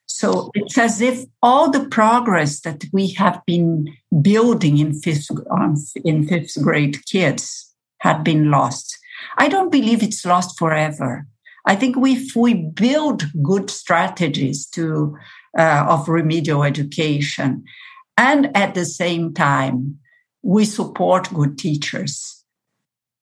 [0.10, 5.30] so it's as if all the progress that we have been building in fifth,
[6.04, 8.98] in fifth grade kids had been lost.
[9.38, 11.28] I don't believe it's lost forever.
[11.66, 15.16] I think if we build good strategies to
[15.58, 17.64] uh, of remedial education,
[18.18, 20.00] and at the same time
[20.42, 22.44] we support good teachers,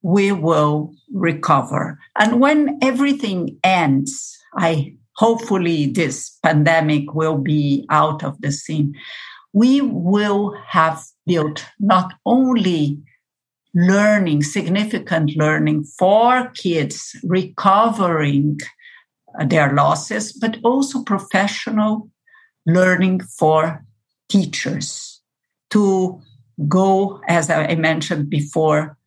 [0.01, 1.99] we will recover.
[2.17, 8.93] And when everything ends, I hopefully this pandemic will be out of the scene.
[9.53, 13.01] We will have built not only
[13.77, 18.57] learning, significant learning for kids recovering
[19.39, 22.09] uh, their losses, but also professional
[22.65, 23.85] learning for
[24.29, 25.21] teachers
[25.69, 26.19] to
[26.67, 28.97] go, as I mentioned before,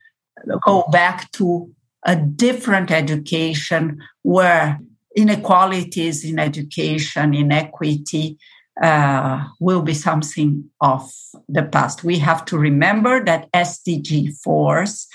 [0.64, 1.74] go back to
[2.06, 4.78] a different education where
[5.16, 8.38] inequalities in education, inequity,
[8.82, 11.10] uh, will be something of
[11.48, 12.04] the past.
[12.04, 15.06] We have to remember that SDG 4s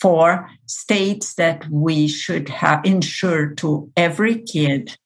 [0.00, 4.96] for states that we should have ensure to every kid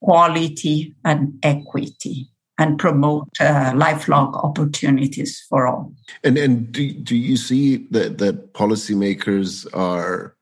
[0.00, 2.28] quality and equity
[2.58, 5.92] and promote uh, lifelong opportunities for all.
[6.22, 10.36] And and do, do you see that that policymakers are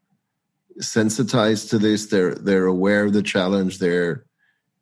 [0.78, 2.06] sensitized to this?
[2.06, 3.78] They're they're aware of the challenge.
[3.78, 4.26] They're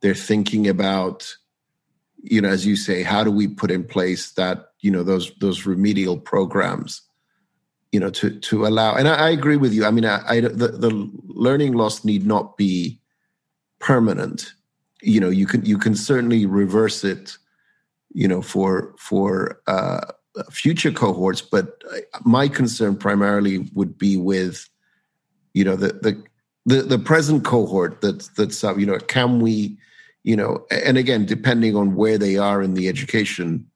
[0.01, 1.29] they're thinking about,
[2.23, 5.33] you know, as you say, how do we put in place that you know those
[5.41, 7.03] those remedial programs,
[7.93, 8.95] you know, to to allow.
[8.95, 9.85] And I, I agree with you.
[9.85, 13.01] I mean, I, I the, the learning loss need not be
[13.79, 14.53] permanent
[15.03, 17.37] you know you can you can certainly reverse it
[18.13, 20.01] you know for for uh,
[20.51, 21.83] future cohorts but
[22.25, 24.69] my concern primarily would be with
[25.55, 26.23] you know the the
[26.67, 29.77] the, the present cohort that's that's uh, you know can we
[30.23, 33.67] you know and again depending on where they are in the education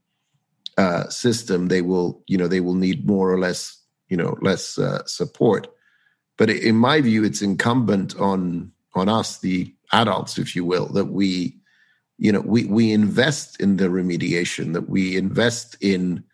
[0.76, 4.78] uh, system they will you know they will need more or less you know less
[4.78, 5.68] uh, support
[6.36, 11.06] but in my view it's incumbent on on us the adults, if you will, that
[11.06, 11.56] we,
[12.18, 16.24] you know, we we invest in the remediation, that we invest in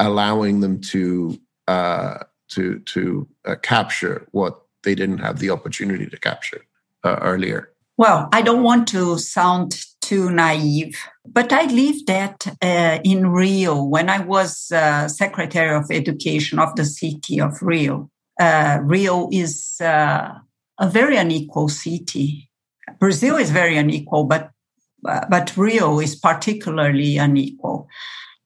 [0.00, 2.18] allowing them to uh,
[2.48, 6.64] to to uh, capture what they didn't have the opportunity to capture
[7.04, 7.70] uh, earlier.
[7.98, 10.96] Well, I don't want to sound too naive,
[11.26, 16.76] but I lived that uh, in Rio when I was uh, Secretary of Education of
[16.76, 18.08] the city of Rio.
[18.40, 20.32] Uh, Rio is uh,
[20.78, 22.48] a very unequal city.
[23.00, 24.52] Brazil is very unequal, but
[25.02, 27.88] but Rio is particularly unequal.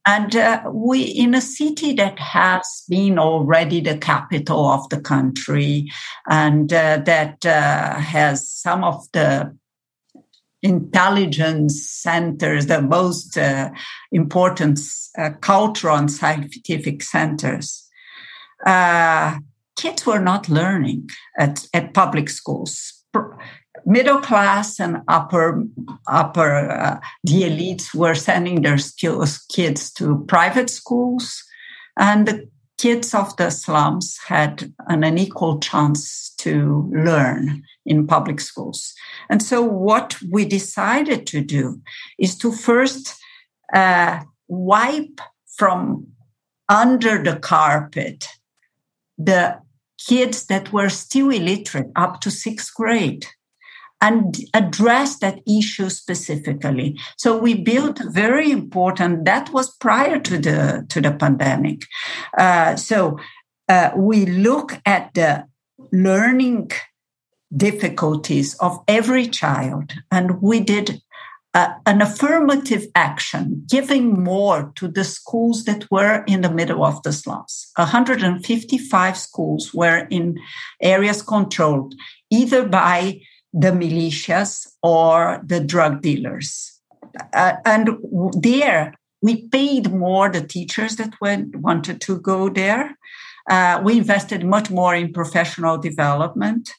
[0.05, 5.91] And uh, we, in a city that has been already the capital of the country
[6.29, 9.57] and uh, that uh, has some of the
[10.63, 13.71] intelligence centers, the most uh,
[14.11, 14.81] important
[15.19, 17.89] uh, cultural and scientific centers,
[18.67, 19.39] uh,
[19.77, 23.03] kids were not learning at, at public schools
[23.87, 25.65] middle class and upper
[26.07, 31.43] upper uh, the elites were sending their skills kids to private schools.
[31.97, 38.95] And the kids of the slums had an unequal chance to learn in public schools.
[39.31, 41.81] And so what we decided to do
[42.19, 43.15] is to first
[43.73, 45.21] uh, wipe
[45.57, 46.07] from
[46.69, 48.27] under the carpet
[49.19, 49.61] the
[50.09, 53.27] kids that were still illiterate up to sixth grade
[54.03, 56.99] and address that issue specifically.
[57.17, 59.25] So we built very important.
[59.25, 61.87] That was prior to the to the pandemic.
[62.37, 63.19] Uh, so
[63.69, 65.47] uh, we look at the
[65.93, 66.73] learning
[67.57, 71.01] difficulties of every child, and we did
[71.55, 77.03] uh, an affirmative action, giving more to the schools that were in the middle of
[77.03, 77.71] the slums.
[77.77, 80.39] 155 schools were in
[80.81, 81.95] areas controlled
[82.31, 83.21] either by
[83.53, 86.81] the militias or the drug dealers.
[87.33, 87.91] Uh, and
[88.35, 92.97] there, we paid more the teachers that went, wanted to go there.
[93.51, 96.71] Uh, we invested much more in professional development.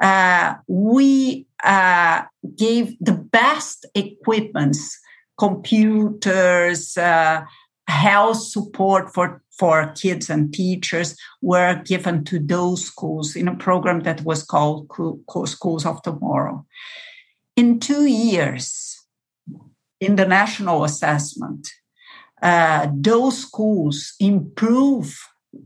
[0.00, 2.22] Uh, we uh,
[2.56, 4.98] gave the best equipments,
[5.38, 7.42] computers, uh,
[7.88, 14.00] health support for, for kids and teachers were given to those schools in a program
[14.00, 14.90] that was called
[15.44, 16.64] Schools of Tomorrow.
[17.56, 18.98] In two years,
[20.00, 21.68] in the national assessment,
[22.42, 25.14] uh, those schools improve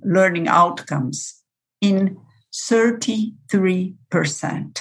[0.03, 1.41] learning outcomes
[1.81, 2.19] in
[2.53, 4.81] 33%.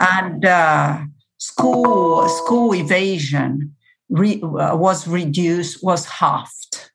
[0.00, 1.04] And uh,
[1.38, 3.76] school, school evasion
[4.08, 6.90] re, uh, was reduced, was halved,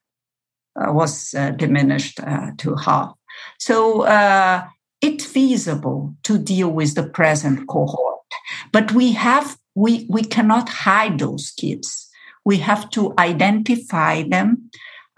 [0.75, 3.13] was uh, diminished uh, to half.
[3.59, 4.65] So uh,
[5.01, 8.19] it's feasible to deal with the present cohort.
[8.71, 12.09] But we have, we, we cannot hide those kids.
[12.43, 14.69] We have to identify them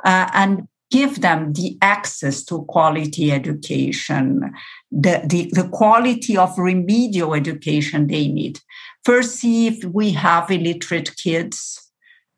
[0.04, 4.54] and give them the access to quality education,
[4.90, 8.62] the, the, the, quality of remedial education they need.
[9.04, 11.87] First, see if we have illiterate kids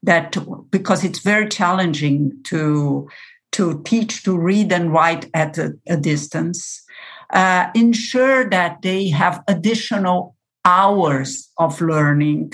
[0.03, 0.35] that,
[0.71, 3.07] because it's very challenging to,
[3.51, 6.83] to teach to read and write at a, a distance.
[7.31, 10.35] Uh, ensure that they have additional
[10.65, 12.53] hours of learning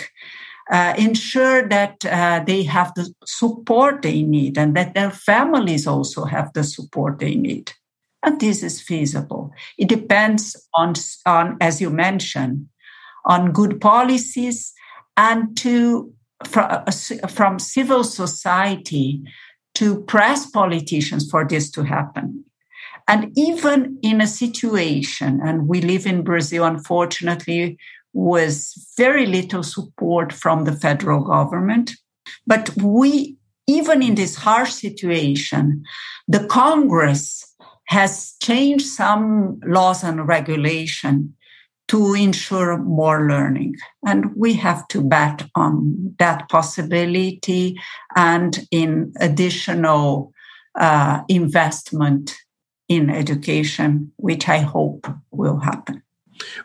[0.72, 6.26] uh, ensure that uh, they have the support they need and that their families also
[6.26, 7.72] have the support they need.
[8.24, 9.52] And this is feasible.
[9.78, 10.93] It depends on,
[11.26, 12.68] on as you mentioned,
[13.26, 14.74] on good policies
[15.16, 16.12] and to
[16.47, 19.21] from, uh, from civil society
[19.75, 22.43] to press politicians for this to happen.
[23.07, 27.77] And even in a situation, and we live in Brazil, unfortunately,
[28.13, 31.91] with very little support from the federal government.
[32.47, 35.83] But we, even in this harsh situation,
[36.27, 37.45] the Congress
[37.88, 41.36] has changed some laws and regulation
[41.88, 43.75] to ensure more learning.
[44.05, 47.79] And we have to bet on that possibility
[48.15, 50.33] and in additional
[50.79, 52.36] uh, investment
[52.88, 56.01] in education, which I hope will happen.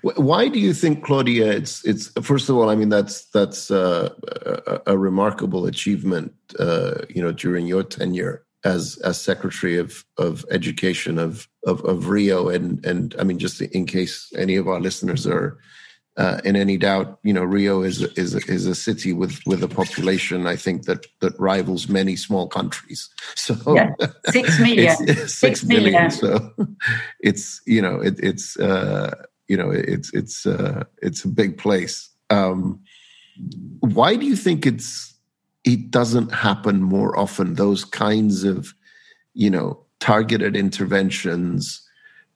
[0.02, 1.52] Why do you think, Claudia?
[1.52, 4.08] It's it's first of all, I mean that's that's uh,
[4.66, 10.44] a, a, remarkable achievement, uh, you know, during your tenure as as Secretary of of
[10.50, 14.80] Education of of, of Rio, and and I mean, just in case any of our
[14.80, 15.58] listeners are
[16.16, 19.68] uh, in any doubt, you know, Rio is is is a city with with a
[19.68, 23.08] population I think that that rivals many small countries.
[23.36, 23.92] So yeah,
[24.28, 25.92] six million, six, six million.
[25.92, 26.10] million.
[26.10, 26.52] So
[27.20, 29.14] it's you know it, it's uh,
[29.48, 32.10] you know it's it's uh, it's a big place.
[32.28, 32.80] Um,
[33.80, 35.09] why do you think it's
[35.64, 37.54] it doesn't happen more often?
[37.54, 38.74] Those kinds of
[39.34, 41.86] you know targeted interventions,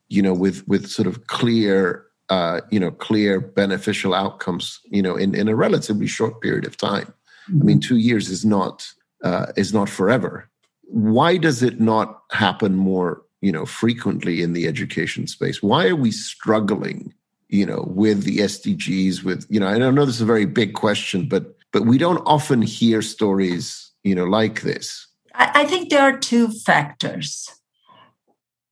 [0.09, 5.16] you know, with with sort of clear uh, you know clear beneficial outcomes, you know,
[5.16, 7.12] in in a relatively short period of time.
[7.49, 7.62] Mm-hmm.
[7.62, 8.87] I mean, two years is not
[9.22, 10.49] uh, is not forever.
[10.87, 15.97] Why does it not happen more you know frequently in the education space why are
[15.97, 17.12] we struggling
[17.51, 20.72] you know with the sdgs with you know i know this is a very big
[20.72, 25.09] question but but we don't often hear stories you know like this.
[25.35, 27.51] I think there are two factors.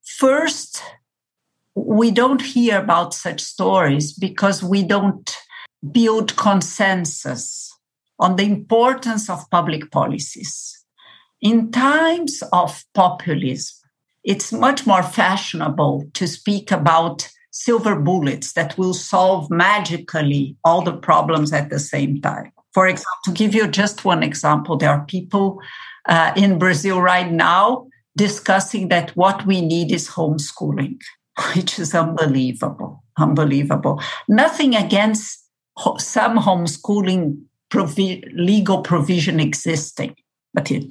[0.05, 0.80] First
[1.74, 5.36] we don't hear about such stories because we don't
[5.90, 7.76] build consensus
[8.20, 10.53] on the importance of public policies.
[11.40, 13.78] In times of populism
[14.22, 20.96] it's much more fashionable to speak about silver bullets that will solve magically all the
[20.96, 22.53] problems at the same time.
[22.75, 25.61] For example, to give you just one example, there are people
[26.09, 30.99] uh, in Brazil right now discussing that what we need is homeschooling,
[31.55, 33.03] which is unbelievable.
[33.18, 34.01] Unbelievable.
[34.29, 35.47] Nothing against
[35.99, 40.14] some homeschooling provi- legal provision existing
[40.55, 40.89] but it,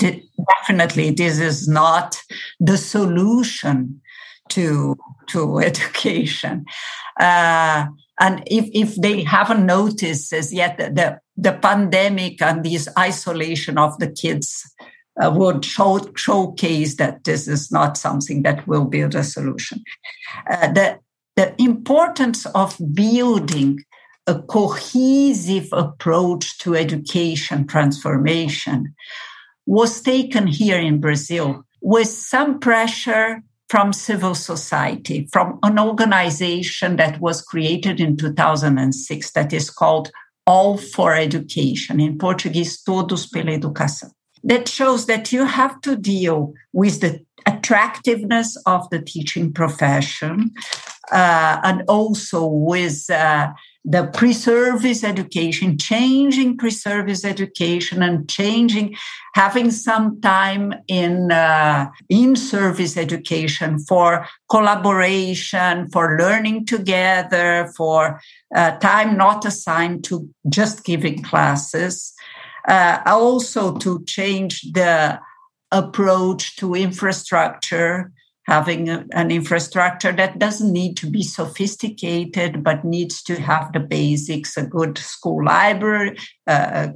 [0.60, 2.22] definitely this is not
[2.60, 4.02] the solution
[4.50, 4.96] to
[5.28, 6.66] to education.
[7.20, 7.86] Uh,
[8.22, 13.98] and if, if they haven't noticed as yet, the, the pandemic and this isolation of
[13.98, 14.72] the kids
[15.20, 19.84] uh, would show, showcase that this is not something that will be a solution.
[20.50, 21.00] Uh, the,
[21.36, 23.84] the importance of building
[24.28, 28.94] a cohesive approach to education transformation
[29.66, 33.42] was taken here in Brazil with some pressure
[33.72, 40.12] from civil society, from an organization that was created in 2006 that is called
[40.46, 44.12] All for Education, in Portuguese, Todos pela Educação.
[44.44, 50.52] That shows that you have to deal with the attractiveness of the teaching profession
[51.10, 53.54] uh, and also with uh,
[53.84, 58.96] the pre-service education, changing pre-service education and changing,
[59.34, 68.22] having some time in uh, in-service education for collaboration, for learning together, for
[68.56, 72.14] uh, time not assigned to just giving classes.
[72.68, 75.20] Uh, also to change the
[75.72, 78.12] approach to infrastructure
[78.52, 83.80] having a, an infrastructure that doesn't need to be sophisticated but needs to have the
[83.80, 86.88] basics a good school library uh,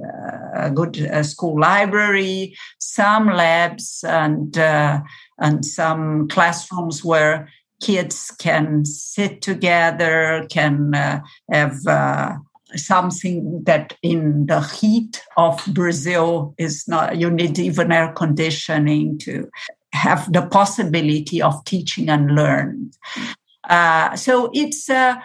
[0.54, 5.00] a good uh, school library some labs and uh,
[5.38, 7.48] and some classrooms where
[7.80, 12.32] kids can sit together can uh, have uh,
[12.74, 19.48] something that in the heat of Brazil is not, you need even air conditioning to
[19.92, 22.90] have the possibility of teaching and learn.
[23.68, 25.16] Uh, so it's uh,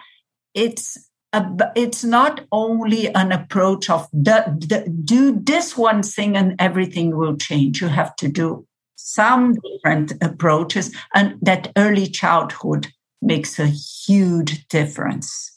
[0.53, 1.45] it's a,
[1.75, 7.37] it's not only an approach of the, the, do this one thing and everything will
[7.37, 7.81] change.
[7.81, 12.87] You have to do some different approaches, and that early childhood
[13.21, 15.50] makes a huge difference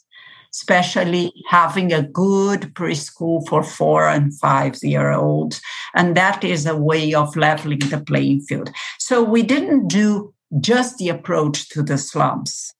[0.55, 5.61] especially having a good preschool for four and five year olds.
[5.93, 8.71] And that is a way of leveling the playing field.
[8.97, 12.73] So we didn't do just the approach to the slums.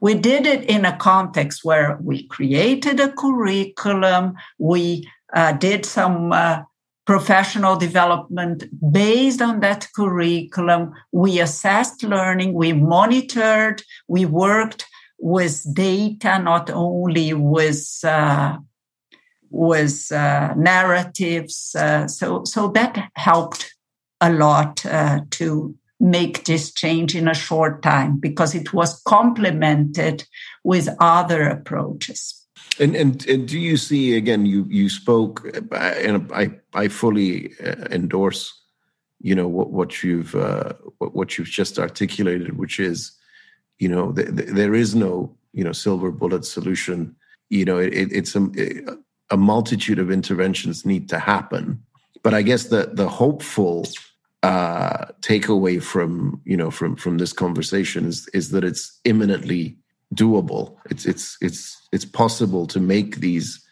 [0.00, 6.32] We did it in a context where we created a curriculum, we uh, did some
[6.32, 6.62] uh,
[7.06, 10.92] professional development based on that curriculum.
[11.12, 14.86] We assessed learning, we monitored, we worked
[15.18, 18.58] with data, not only with uh,
[19.50, 21.74] with uh, narratives.
[21.78, 23.74] Uh, so so that helped
[24.20, 30.24] a lot uh, to make this change in a short time because it was complemented
[30.64, 32.46] with other approaches.
[32.78, 34.46] And, and and do you see again?
[34.46, 38.52] You you spoke, and I I fully uh, endorse,
[39.20, 43.12] you know what what you've uh, what, what you've just articulated, which is
[43.78, 47.14] you know th- th- there is no you know silver bullet solution.
[47.50, 48.48] You know it, it's a,
[49.30, 51.82] a multitude of interventions need to happen.
[52.22, 53.86] But i guess the the hopeful
[54.42, 59.76] uh, takeaway from you know from from this conversation is is that it's imminently
[60.14, 60.76] doable.
[60.90, 63.64] It's it's it's it's possible to make these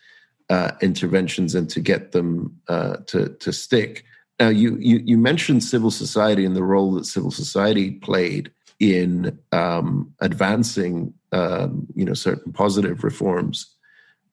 [0.48, 4.04] uh, interventions and to get them uh, to to stick.
[4.40, 8.50] Now you, you you mentioned civil society and the role that civil society played
[8.82, 13.72] in um, advancing, um, you know, certain positive reforms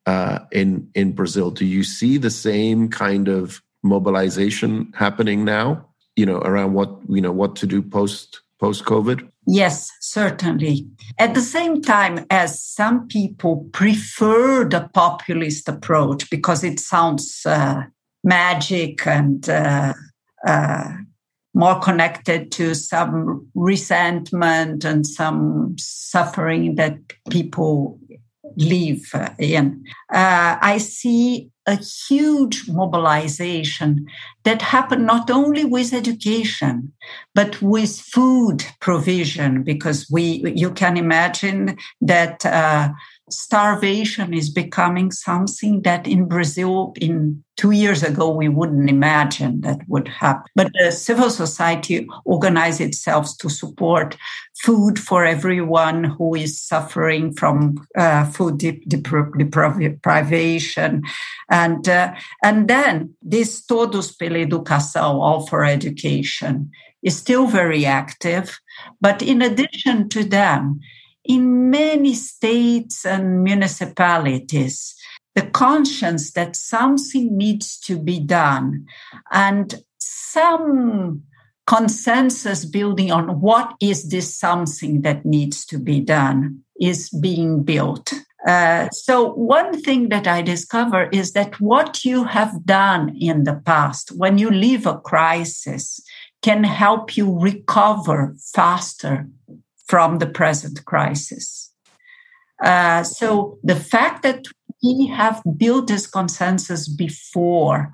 [0.07, 1.51] uh, in in Brazil.
[1.51, 5.85] Do you see the same kind of mobilization happening now?
[6.15, 9.29] You know, around what you know what to do post post COVID.
[9.45, 10.87] Yes, certainly.
[11.19, 17.83] At the same time, as some people prefer the populist approach because it sounds uh,
[18.23, 19.93] magic and uh,
[20.45, 20.91] uh,
[21.53, 26.97] more connected to some resentment and some suffering that
[27.29, 27.99] people
[28.55, 29.03] live
[29.37, 29.83] in.
[30.13, 34.07] Uh, I see a huge mobilization
[34.43, 36.91] that happened not only with education
[37.35, 42.89] but with food provision because we you can imagine that uh,
[43.31, 49.79] starvation is becoming something that in Brazil in two years ago we wouldn't imagine that
[49.87, 50.43] would happen.
[50.55, 54.17] But the civil society organized itself to support
[54.63, 58.57] food for everyone who is suffering from uh, food
[58.87, 61.03] deprivation,
[61.59, 66.69] and uh, and then this todos pela educação, all for education,
[67.03, 68.59] is still very active.
[69.01, 70.79] But in addition to them,
[71.23, 74.95] in many states and municipalities,
[75.35, 78.85] the conscience that something needs to be done
[79.31, 81.23] and some
[81.67, 88.13] consensus building on what is this something that needs to be done is being built.
[88.47, 93.61] Uh, so, one thing that I discover is that what you have done in the
[93.65, 95.99] past when you leave a crisis
[96.41, 99.27] can help you recover faster
[99.87, 101.71] from the present crisis.
[102.63, 104.45] Uh, so the fact that
[104.83, 107.91] we have built this consensus before,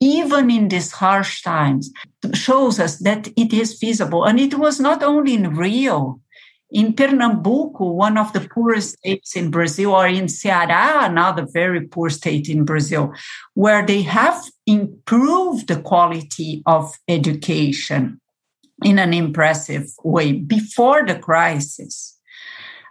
[0.00, 1.90] even in these harsh times,
[2.34, 4.24] shows us that it is feasible.
[4.24, 6.20] And it was not only in Rio,
[6.70, 12.10] in Pernambuco, one of the poorest states in Brazil, or in Ceará, another very poor
[12.10, 13.12] state in Brazil,
[13.54, 18.20] where they have improved the quality of education
[18.84, 22.16] in an impressive way before the crisis.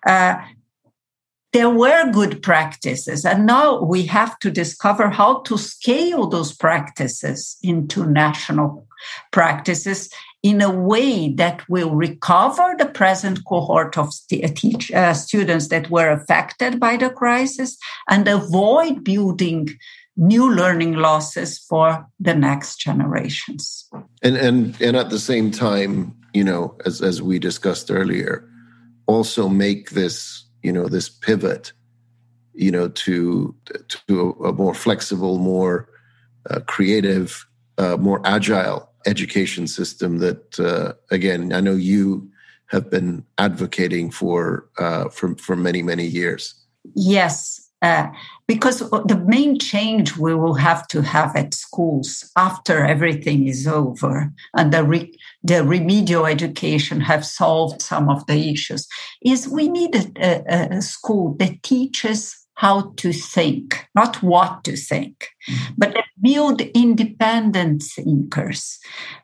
[0.05, 0.38] Uh,
[1.53, 7.57] there were good practices, and now we have to discover how to scale those practices
[7.61, 8.88] into national
[9.32, 10.09] practices
[10.47, 16.09] in a way that will recover the present cohort of st- uh, students that were
[16.09, 17.77] affected by the crisis
[18.09, 19.67] and avoid building
[20.15, 23.89] new learning losses for the next generations.
[24.23, 28.49] And and and at the same time, you know, as as we discussed earlier,
[29.05, 31.73] also make this, you know, this pivot,
[32.53, 33.53] you know, to
[33.89, 35.89] to a, a more flexible, more
[36.49, 37.45] uh, creative,
[37.77, 42.30] uh, more agile education system that, uh, again, I know you
[42.68, 46.53] have been advocating for uh, for for many many years.
[46.95, 48.08] Yes, uh,
[48.47, 54.34] because the main change we will have to have at schools after everything is over
[54.55, 58.88] and the, re- the remedial education have solved some of the issues
[59.24, 64.76] is we need a, a, a school that teaches how to think, not what to
[64.76, 65.74] think, mm-hmm.
[65.78, 65.95] but
[66.28, 68.80] build independent thinkers,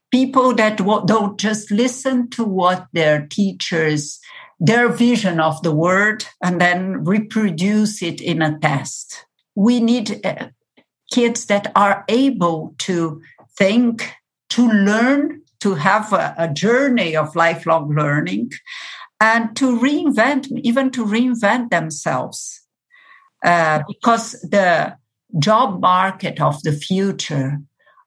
[0.09, 4.19] people that don't just listen to what their teachers,
[4.57, 9.25] their vision of the world, and then reproduce it in a test.
[9.53, 10.47] We need uh,
[11.11, 13.21] kids that are able to
[13.57, 14.13] think,
[14.51, 18.51] to learn, to have a, a journey of lifelong learning,
[19.19, 22.61] and to reinvent, even to reinvent themselves
[23.43, 24.95] uh, because the
[25.39, 27.59] job market of the future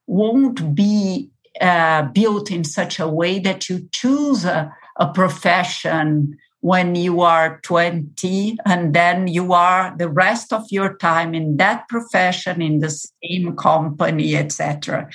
[0.05, 1.29] won't be
[1.61, 7.59] uh, built in such a way that you choose a, a profession when you are
[7.63, 12.89] 20 and then you are the rest of your time in that profession in the
[12.89, 15.07] same company etc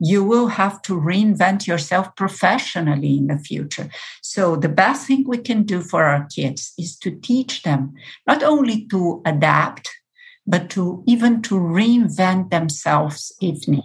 [0.00, 3.88] you will have to reinvent yourself professionally in the future.
[4.22, 7.92] So the best thing we can do for our kids is to teach them
[8.26, 9.90] not only to adapt
[10.50, 13.84] but to even to reinvent themselves if needed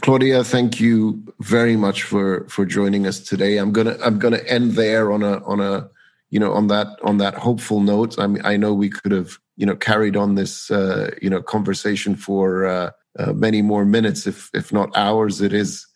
[0.00, 3.58] Claudia, thank you very much for for joining us today.
[3.58, 5.88] I'm gonna I'm gonna end there on a on a
[6.30, 8.18] you know on that on that hopeful note.
[8.18, 11.42] I mean i know we could have you know carried on this uh, you know
[11.42, 15.40] conversation for uh, uh, many more minutes if if not hours.
[15.40, 15.86] It is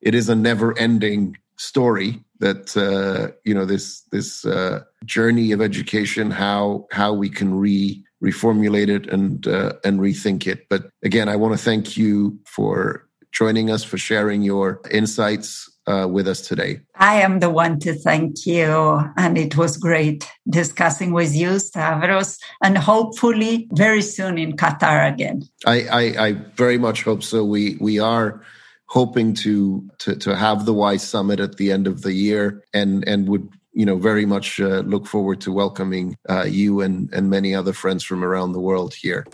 [0.00, 5.62] it is a never ending story that uh, you know this this uh, journey of
[5.62, 11.28] education how how we can re reformulate it and uh, and rethink it but again
[11.28, 16.40] i want to thank you for joining us for sharing your insights uh, with us
[16.40, 16.80] today.
[16.96, 19.00] I am the one to thank you.
[19.16, 25.42] And it was great discussing with you, Stavros, and hopefully very soon in Qatar again.
[25.64, 27.44] I, I, I very much hope so.
[27.44, 28.42] We, we are
[28.86, 33.06] hoping to, to, to have the WISE Summit at the end of the year and,
[33.06, 37.28] and would you know very much uh, look forward to welcoming uh, you and, and
[37.28, 39.26] many other friends from around the world here.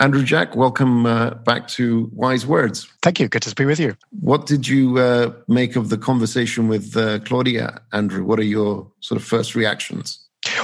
[0.00, 2.88] Andrew Jack, welcome uh, back to Wise Words.
[3.02, 3.28] Thank you.
[3.28, 3.94] Good to be with you.
[4.18, 8.24] What did you uh, make of the conversation with uh, Claudia, Andrew?
[8.24, 10.21] What are your sort of first reactions?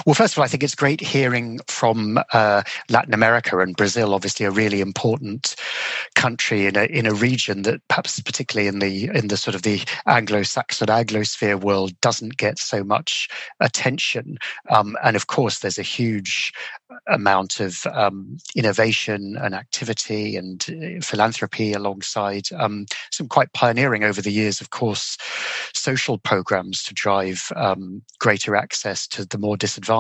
[0.09, 4.15] Well, first of all, I think it's great hearing from uh, Latin America and Brazil,
[4.15, 5.55] obviously a really important
[6.15, 9.65] country in a in a region that perhaps particularly in the in the sort of
[9.65, 13.29] the Anglo-Saxon Anglosphere world doesn't get so much
[13.61, 14.39] attention.
[14.71, 16.55] Um, and of course, there's a huge
[17.07, 24.23] amount of um, innovation and activity and uh, philanthropy alongside um, some quite pioneering over
[24.23, 25.19] the years, of course,
[25.75, 29.98] social programs to drive um, greater access to the more disadvantaged.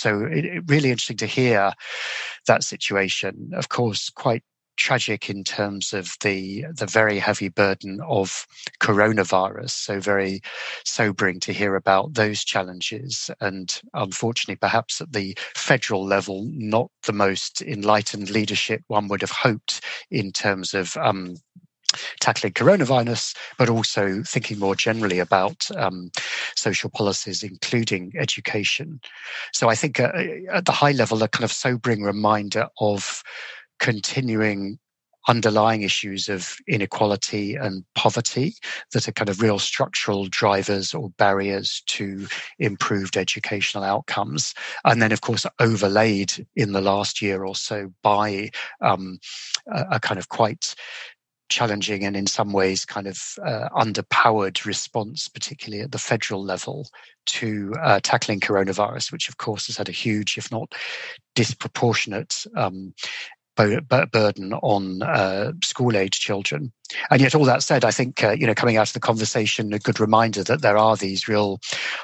[0.00, 1.72] So it, it really interesting to hear
[2.46, 3.50] that situation.
[3.54, 4.42] Of course, quite
[4.78, 8.46] tragic in terms of the the very heavy burden of
[8.80, 9.70] coronavirus.
[9.70, 10.40] So very
[10.84, 17.12] sobering to hear about those challenges, and unfortunately, perhaps at the federal level, not the
[17.12, 21.36] most enlightened leadership one would have hoped in terms of um,
[22.20, 26.10] tackling coronavirus, but also thinking more generally about um,
[26.56, 29.00] social policies, including education.
[29.52, 30.12] So I think uh,
[30.52, 33.22] at the high level, a kind of sobering reminder of
[33.78, 34.78] continuing
[35.28, 38.54] underlying issues of inequality and poverty
[38.92, 42.26] that are kind of real structural drivers or barriers to
[42.58, 44.54] improved educational outcomes.
[44.84, 49.18] And then, of course, overlaid in the last year or so by um,
[49.70, 50.74] a, a kind of quite
[51.48, 56.88] challenging and in some ways kind of uh, underpowered response, particularly at the federal level,
[57.26, 60.74] to uh, tackling coronavirus, which of course has had a huge, if not
[61.34, 62.94] disproportionate, um,
[63.58, 66.72] burden on uh, school age children.
[67.10, 69.74] And yet, all that said, I think uh, you know, coming out of the conversation,
[69.74, 71.60] a good reminder that there are these real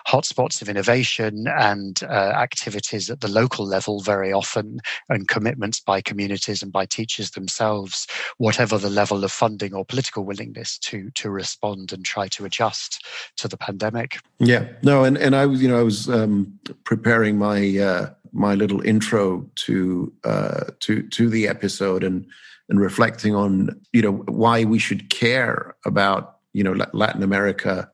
[0.07, 6.03] hotspots of innovation and uh, activities at the local level very often, and commitments by
[6.03, 11.31] communities and by teachers themselves, whatever the level of funding or political willingness to to
[11.31, 14.19] respond and try to adjust to the pandemic.
[14.39, 18.55] Yeah, no, and and I was you know I was um, preparing my uh, my
[18.55, 22.27] little intro to uh, to to the episode and
[22.69, 27.91] and reflecting on you know why we should care about you know Latin America.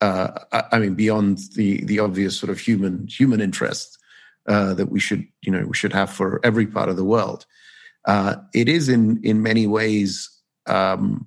[0.00, 0.38] Uh,
[0.72, 3.96] I mean, beyond the the obvious sort of human human interest
[4.48, 7.46] uh, that we should you know we should have for every part of the world.
[8.04, 10.30] Uh, it is in in many ways
[10.66, 11.26] um,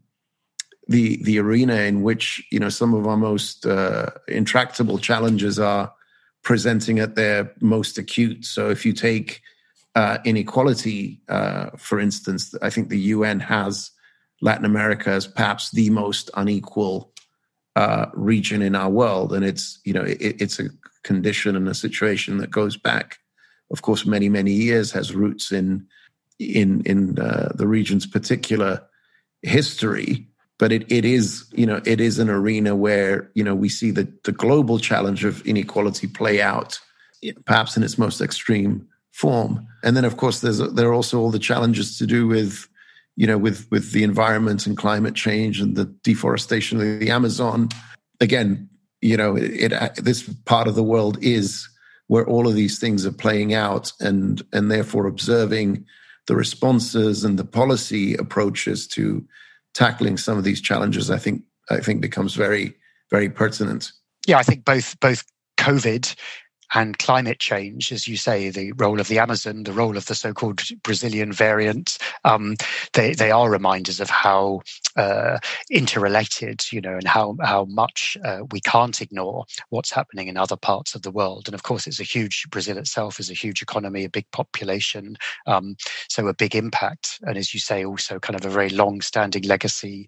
[0.87, 5.91] the the arena in which you know some of our most uh, intractable challenges are
[6.47, 8.45] presenting at their most acute.
[8.45, 9.41] So if you take
[9.95, 13.91] uh, inequality, uh, for instance, I think the UN has
[14.39, 17.11] Latin America as perhaps the most unequal
[17.75, 20.69] uh, region in our world, and it's you know it, it's a
[21.03, 23.17] condition and a situation that goes back,
[23.69, 25.85] of course, many many years, has roots in
[26.39, 28.81] in in uh, the region's particular
[29.41, 30.29] history
[30.59, 33.91] but it, it is you know it is an arena where you know we see
[33.91, 36.79] the the global challenge of inequality play out
[37.45, 39.67] perhaps in its most extreme form.
[39.83, 42.67] And then of course there's there are also all the challenges to do with
[43.15, 47.69] you know with with the environment and climate change and the deforestation of the amazon.
[48.19, 48.69] Again
[49.01, 51.67] you know it, it this part of the world is
[52.07, 55.85] where all of these things are playing out and and therefore observing
[56.27, 59.25] the responses and the policy approaches to
[59.77, 62.73] tackling some of these challenges, I think I think becomes very
[63.11, 63.91] very pertinent.
[64.25, 65.23] Yeah, I think both both
[65.57, 66.15] COVID
[66.73, 70.15] and climate change, as you say, the role of the Amazon, the role of the
[70.15, 72.55] so-called Brazilian variant, um,
[72.93, 74.61] they they are reminders of how
[74.95, 75.39] uh,
[75.71, 80.57] interrelated, you know, and how how much uh, we can't ignore what's happening in other
[80.57, 81.47] parts of the world.
[81.47, 85.17] And of course, it's a huge Brazil itself is a huge economy, a big population,
[85.45, 85.75] um,
[86.09, 90.07] so a big impact, and as you say, also kind of a very long-standing legacy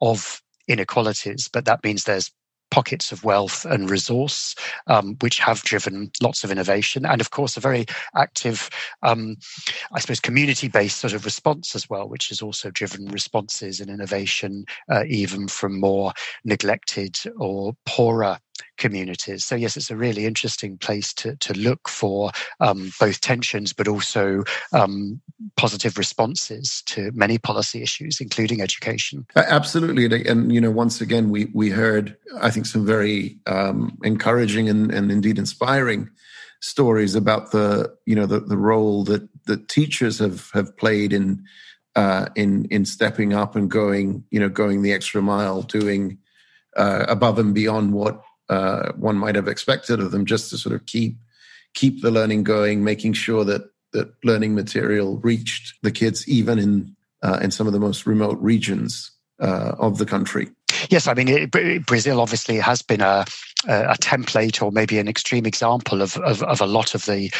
[0.00, 1.48] of inequalities.
[1.52, 2.30] But that means there's
[2.70, 4.54] pockets of wealth and resource,
[4.86, 8.68] um, which have driven lots of innovation, and of course a very active,
[9.02, 9.36] um,
[9.92, 14.64] I suppose, community-based sort of response as well, which has also driven responses and innovation
[14.90, 16.12] uh, even from more
[16.44, 18.38] neglected or poorer
[18.78, 19.44] communities.
[19.44, 23.88] So yes, it's a really interesting place to to look for um, both tensions, but
[23.88, 25.20] also um,
[25.56, 29.26] positive responses to many policy issues, including education.
[29.36, 34.68] Absolutely, and you know, once again, we we heard I think some very um, encouraging
[34.68, 36.08] and, and indeed inspiring
[36.60, 41.44] stories about the you know the, the role that that teachers have have played in
[41.96, 46.18] uh, in in stepping up and going you know going the extra mile, doing
[46.76, 50.74] uh, above and beyond what uh, one might have expected of them, just to sort
[50.74, 51.16] of keep
[51.74, 56.96] keep the learning going, making sure that that learning material reached the kids even in
[57.22, 60.48] uh, in some of the most remote regions uh, of the country.
[60.90, 63.24] Yes, I mean it, Brazil obviously has been a,
[63.66, 67.30] a template or maybe an extreme example of, of, of a lot of the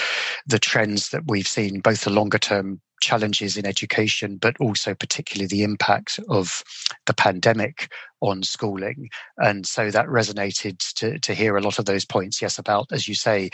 [0.47, 5.47] the trends that we've seen, both the longer term challenges in education, but also particularly
[5.47, 6.63] the impact of
[7.09, 7.91] the pandemic
[8.21, 9.09] on schooling.
[9.39, 13.09] And so that resonated to, to hear a lot of those points, yes, about, as
[13.09, 13.51] you say,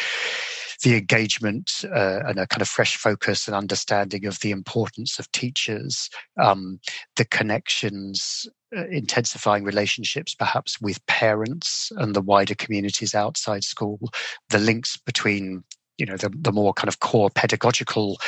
[0.82, 5.30] the engagement uh, and a kind of fresh focus and understanding of the importance of
[5.32, 6.10] teachers,
[6.42, 6.80] um,
[7.16, 8.46] the connections,
[8.76, 14.00] uh, intensifying relationships perhaps with parents and the wider communities outside school,
[14.50, 15.62] the links between
[15.98, 18.18] you know the, the more kind of core pedagogical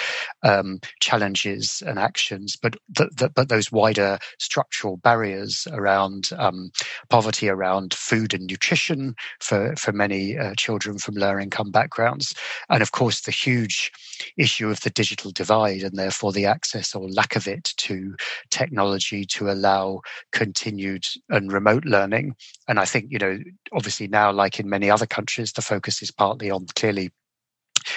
[0.42, 6.70] um, challenges and actions, but the, the, but those wider structural barriers around um,
[7.08, 12.34] poverty, around food and nutrition for for many uh, children from lower income backgrounds,
[12.70, 13.92] and of course the huge
[14.36, 18.14] issue of the digital divide and therefore the access or lack of it to
[18.50, 20.00] technology to allow
[20.32, 22.34] continued and remote learning.
[22.68, 23.38] And I think you know
[23.72, 27.10] obviously now, like in many other countries, the focus is partly on clearly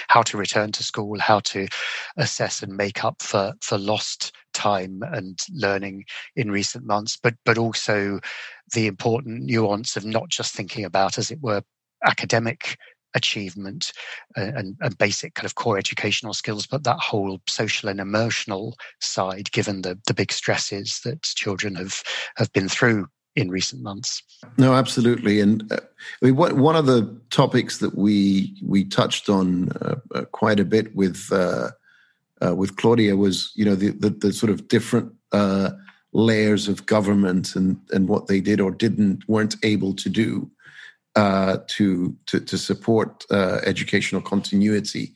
[0.08, 1.68] how to return to school, how to
[2.16, 6.04] assess and make up for, for lost time and learning
[6.36, 8.20] in recent months, but but also
[8.74, 11.62] the important nuance of not just thinking about, as it were,
[12.04, 12.76] academic
[13.14, 13.92] achievement
[14.36, 18.76] uh, and, and, basic kind of core educational skills, but that whole social and emotional
[19.00, 22.02] side, given the the big stresses that children have
[22.36, 23.06] have been through
[23.36, 24.22] in recent months.
[24.58, 25.40] No, absolutely.
[25.40, 25.80] And uh,
[26.22, 30.64] I mean, one of the topics that we we touched on uh, uh, quite a
[30.64, 31.70] bit with uh,
[32.44, 35.70] uh with Claudia was, you know, the the, the sort of different uh,
[36.12, 40.50] layers of government and and what they did or didn't weren't able to do
[41.16, 45.14] to, to to support educational continuity.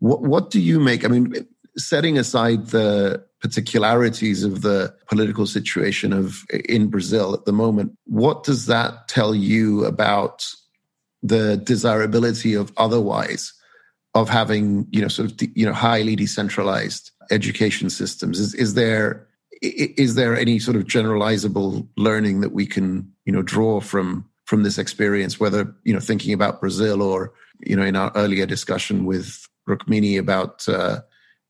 [0.00, 1.04] What what do you make?
[1.04, 1.46] I mean,
[1.76, 8.44] setting aside the particularities of the political situation of in Brazil at the moment, what
[8.44, 10.46] does that tell you about
[11.22, 13.52] the desirability of otherwise
[14.14, 18.38] of having you know sort of you know highly decentralized education systems?
[18.38, 19.26] Is is there
[19.60, 24.62] is there any sort of generalizable learning that we can you know draw from from
[24.62, 29.04] this experience, whether you know thinking about Brazil or you know in our earlier discussion
[29.04, 31.00] with Rukmini about uh,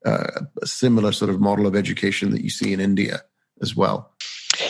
[0.05, 3.23] uh, a similar sort of model of education that you see in India
[3.61, 4.15] as well.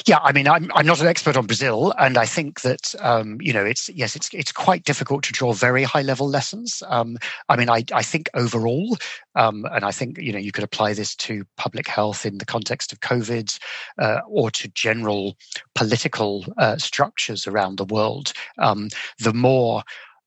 [0.07, 3.39] Yeah, I mean, I'm I'm not an expert on Brazil, and I think that um,
[3.41, 6.83] you know, it's yes, it's it's quite difficult to draw very high level lessons.
[6.89, 7.19] Um,
[7.49, 8.97] I mean, I I think overall,
[9.35, 12.47] um, and I think you know, you could apply this to public health in the
[12.47, 13.59] context of COVID,
[13.99, 15.37] uh, or to general
[15.75, 18.33] political uh, structures around the world.
[18.59, 19.83] Um, the more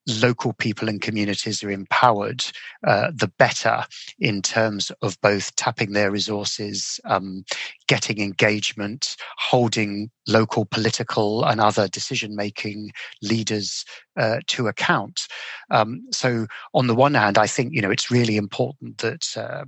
[0.08, 2.44] local people and communities are empowered,
[2.86, 3.84] uh, the better
[4.20, 7.44] in terms of both tapping their resources, um,
[7.88, 12.92] getting engagement, holding local political and other decision making
[13.22, 13.86] leaders
[14.18, 15.28] uh, to account.
[15.72, 19.66] Um, so, on the one hand, I think you know it's really important that uh,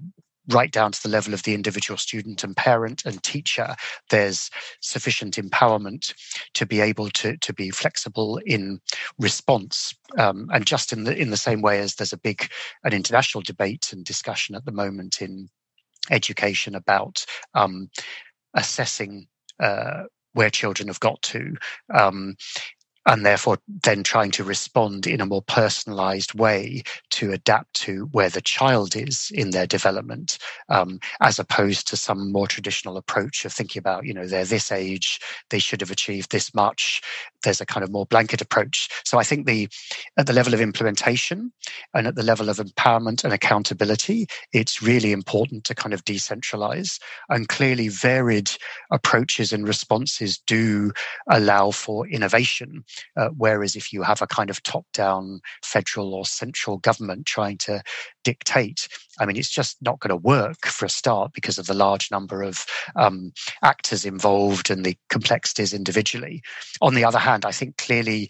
[0.49, 3.75] right down to the level of the individual student and parent and teacher,
[4.09, 4.49] there's
[4.81, 6.13] sufficient empowerment
[6.53, 8.79] to be able to, to be flexible in
[9.19, 9.93] response.
[10.17, 12.49] Um, and just in the, in the same way as there's a big,
[12.83, 15.49] an international debate and discussion at the moment in
[16.11, 17.89] education about um,
[18.53, 19.27] assessing
[19.59, 21.55] uh, where children have got to.
[21.93, 22.35] Um,
[23.09, 28.29] and therefore then trying to respond in a more personalized way to adapt to where
[28.29, 30.39] the child is in their development
[30.69, 34.71] um, as opposed to some more traditional approach of thinking about you know they're this
[34.71, 35.19] age
[35.51, 37.01] they should have achieved this much
[37.43, 38.89] there's a kind of more blanket approach.
[39.05, 39.67] So i think the
[40.17, 41.51] at the level of implementation
[41.93, 46.99] and at the level of empowerment and accountability it's really important to kind of decentralize.
[47.29, 48.51] And clearly varied
[48.91, 50.91] approaches and responses do
[51.29, 52.83] allow for innovation
[53.17, 57.57] uh, whereas if you have a kind of top down federal or central government trying
[57.57, 57.81] to
[58.23, 58.87] dictate,
[59.19, 62.09] I mean, it's just not going to work for a start because of the large
[62.11, 62.65] number of
[62.95, 63.31] um,
[63.63, 66.41] actors involved and the complexities individually.
[66.81, 68.29] On the other hand, I think clearly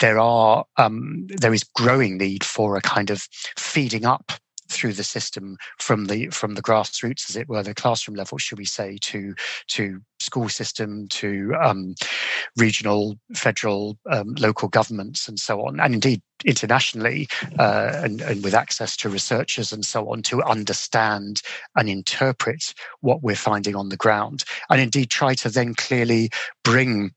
[0.00, 4.32] there are um, there is growing need for a kind of feeding up
[4.80, 8.58] through the system from the from the grassroots, as it were, the classroom level, should
[8.58, 9.34] we say, to
[9.68, 11.94] to school system, to um,
[12.56, 17.28] regional, federal, um, local governments, and so on, and indeed internationally,
[17.58, 21.42] uh, and, and with access to researchers and so on, to understand
[21.76, 26.30] and interpret what we're finding on the ground, and indeed try to then clearly
[26.64, 27.12] bring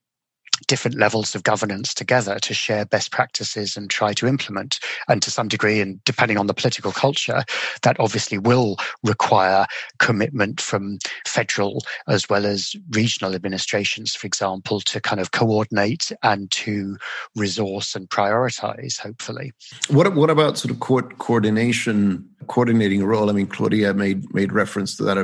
[0.67, 4.79] different levels of governance together to share best practices and try to implement.
[5.07, 7.43] And to some degree, and depending on the political culture,
[7.81, 9.65] that obviously will require
[9.99, 16.49] commitment from federal as well as regional administrations, for example, to kind of coordinate and
[16.51, 16.97] to
[17.35, 19.51] resource and prioritize, hopefully.
[19.89, 23.29] What, what about sort of court coordination, coordinating role?
[23.29, 25.17] I mean, Claudia made, made reference to that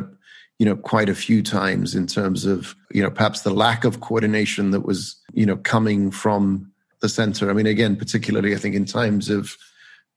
[0.59, 4.01] you know, quite a few times in terms of, you know, perhaps the lack of
[4.01, 6.69] coordination that was, you know, coming from
[7.01, 7.49] the center.
[7.49, 9.55] I mean, again, particularly, I think in times of,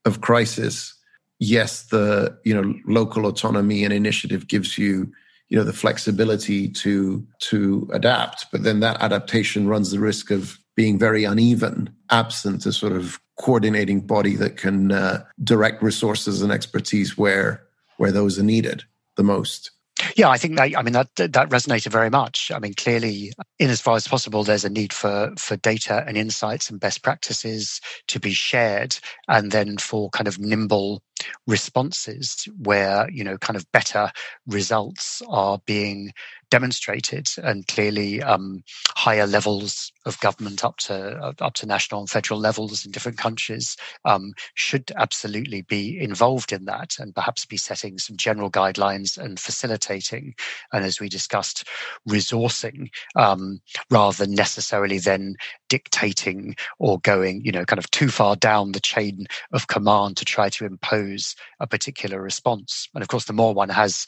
[0.03, 0.93] of crisis,
[1.39, 5.09] yes, the, you know, local autonomy and initiative gives you,
[5.47, 10.59] you know, the flexibility to, to adapt, but then that adaptation runs the risk of
[10.75, 16.51] being very uneven, absent a sort of coordinating body that can uh, direct resources and
[16.51, 17.63] expertise where,
[17.97, 18.83] where those are needed
[19.15, 19.71] the most.
[20.15, 22.51] Yeah, I think that, I mean that that resonated very much.
[22.53, 26.17] I mean, clearly, in as far as possible, there's a need for for data and
[26.17, 28.97] insights and best practices to be shared,
[29.27, 31.01] and then for kind of nimble
[31.47, 34.11] responses where you know kind of better
[34.47, 36.11] results are being
[36.51, 38.63] demonstrated and clearly um,
[38.95, 43.17] higher levels of government up to uh, up to national and federal levels in different
[43.17, 49.17] countries um, should absolutely be involved in that and perhaps be setting some general guidelines
[49.17, 50.33] and facilitating
[50.71, 51.67] and as we discussed
[52.09, 55.35] resourcing um, rather than necessarily then
[55.69, 60.25] dictating or going you know kind of too far down the chain of command to
[60.25, 62.87] try to impose a particular response.
[62.93, 64.05] And of course the more one has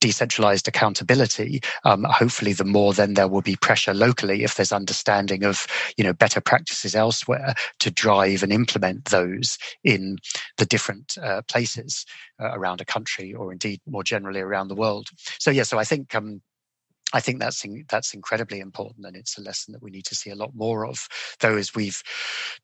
[0.00, 5.17] decentralized accountability, um, hopefully the more then there will be pressure locally if there's understanding
[5.44, 5.66] of
[5.96, 10.16] you know better practices elsewhere to drive and implement those in
[10.56, 12.04] the different uh, places
[12.40, 15.08] uh, around a country or indeed more generally around the world.
[15.38, 16.40] So yeah, so I think um,
[17.12, 20.14] I think that's in, that's incredibly important, and it's a lesson that we need to
[20.14, 21.08] see a lot more of.
[21.40, 22.02] Though, as we've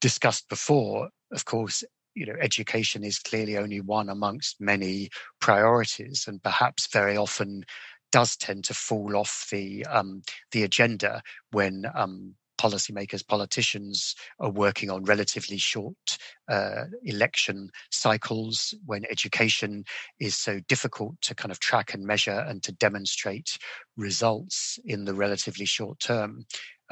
[0.01, 1.83] discussed before, of course,
[2.15, 5.09] you know, education is clearly only one amongst many
[5.41, 7.65] priorities, and perhaps very often
[8.13, 14.91] does tend to fall off the um, the agenda when um, policymakers, politicians are working
[14.91, 19.85] on relatively short uh, election cycles when education
[20.21, 23.59] is so difficult to kind of track and measure and to demonstrate
[23.97, 26.45] results in the relatively short term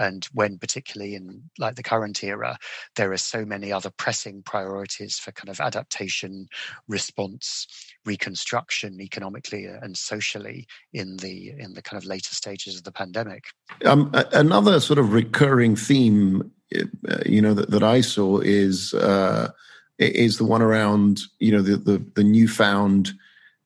[0.02, 2.58] and when particularly in like the current era
[2.96, 6.48] there are so many other pressing priorities for kind of adaptation
[6.88, 7.66] response
[8.04, 13.44] reconstruction economically and socially in the in the kind of later stages of the pandemic.
[13.84, 19.50] Um, another sort of recurring theme uh, you know that, that i saw is uh,
[19.98, 23.12] is the one around you know the, the the newfound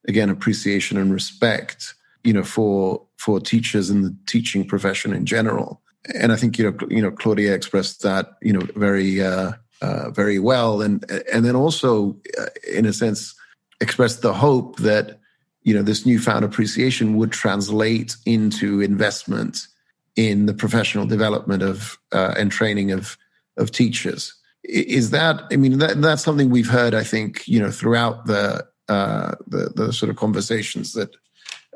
[0.08, 5.80] again appreciation and respect you know for for teachers and the teaching profession in general
[6.14, 9.52] and I think you know you know Claudia expressed that you know very uh,
[9.82, 13.34] uh, very well, and and then also uh, in a sense
[13.80, 15.20] expressed the hope that
[15.62, 19.66] you know this newfound appreciation would translate into investment
[20.14, 23.16] in the professional development of uh, and training of
[23.56, 24.34] of teachers.
[24.64, 28.66] Is that I mean that, that's something we've heard I think you know throughout the
[28.88, 31.10] uh, the, the sort of conversations that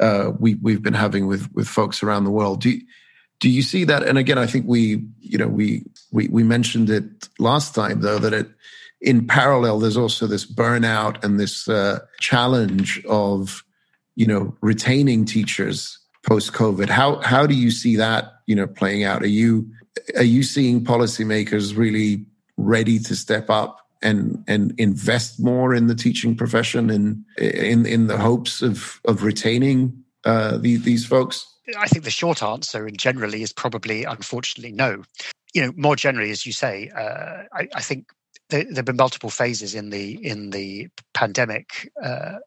[0.01, 2.61] uh, we we've been having with with folks around the world.
[2.61, 2.81] Do you,
[3.41, 4.03] do you see that?
[4.03, 8.19] And again, I think we, you know, we we we mentioned it last time though
[8.19, 8.49] that it
[9.01, 13.65] in parallel there's also this burnout and this uh, challenge of
[14.15, 16.91] you know retaining teachers post COVID.
[16.91, 19.23] How how do you see that you know playing out?
[19.23, 19.71] Are you
[20.17, 22.27] are you seeing policymakers really
[22.59, 28.07] ready to step up and and invest more in the teaching profession and in in
[28.07, 31.47] the hopes of of retaining uh, these, these folks?
[31.77, 35.03] I think the short answer, and generally, is probably unfortunately no.
[35.55, 38.07] You know, more generally, as you say, uh, I, I, think
[38.51, 41.91] there, there, have been multiple phases in the in the pandemic.
[42.03, 42.39] Uh,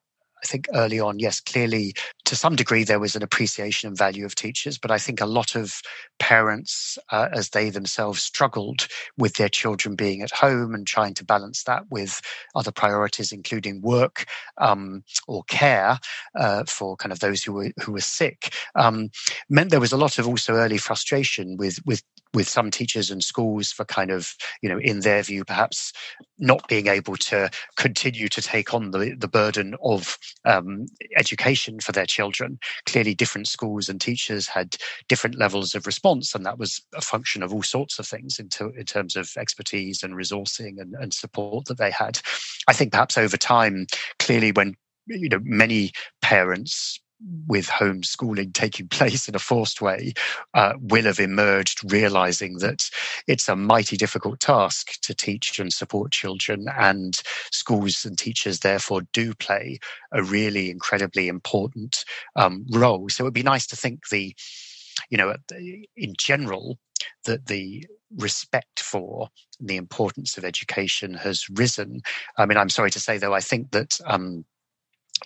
[0.43, 1.93] I think early on, yes, clearly
[2.25, 5.25] to some degree there was an appreciation and value of teachers, but I think a
[5.25, 5.81] lot of
[6.19, 8.87] parents, uh, as they themselves struggled
[9.17, 12.21] with their children being at home and trying to balance that with
[12.55, 14.25] other priorities, including work
[14.57, 15.97] um, or care
[16.35, 19.09] uh, for kind of those who were who were sick, um,
[19.49, 22.03] meant there was a lot of also early frustration with with
[22.33, 25.93] with some teachers and schools for kind of, you know, in their view, perhaps
[26.39, 31.91] not being able to continue to take on the, the burden of um, education for
[31.91, 32.59] their children.
[32.85, 34.75] Clearly, different schools and teachers had
[35.07, 38.49] different levels of response, and that was a function of all sorts of things in,
[38.49, 42.19] to, in terms of expertise and resourcing and, and support that they had.
[42.67, 43.85] I think perhaps over time,
[44.19, 44.75] clearly, when
[45.07, 46.99] you know many parents
[47.47, 50.13] with homeschooling taking place in a forced way,
[50.53, 52.89] uh, will have emerged realizing that
[53.27, 57.21] it's a mighty difficult task to teach and support children, and
[57.51, 59.79] schools and teachers therefore do play
[60.11, 62.03] a really incredibly important
[62.35, 63.09] um, role.
[63.09, 64.35] So it'd be nice to think the,
[65.09, 65.35] you know,
[65.95, 66.77] in general,
[67.25, 67.85] that the
[68.17, 72.01] respect for the importance of education has risen.
[72.37, 74.45] I mean, I'm sorry to say, though, I think that um,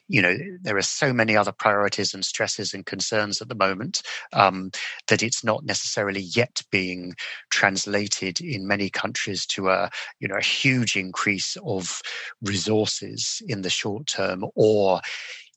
[0.07, 4.01] you know there are so many other priorities and stresses and concerns at the moment
[4.33, 4.71] um,
[5.07, 7.13] that it's not necessarily yet being
[7.49, 12.01] translated in many countries to a you know a huge increase of
[12.41, 15.01] resources in the short term or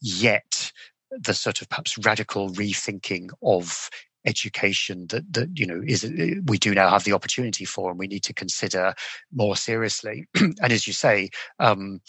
[0.00, 0.72] yet
[1.10, 3.90] the sort of perhaps radical rethinking of
[4.26, 6.04] education that that you know is
[6.46, 8.94] we do now have the opportunity for and we need to consider
[9.32, 10.26] more seriously.
[10.34, 12.00] And as you say um,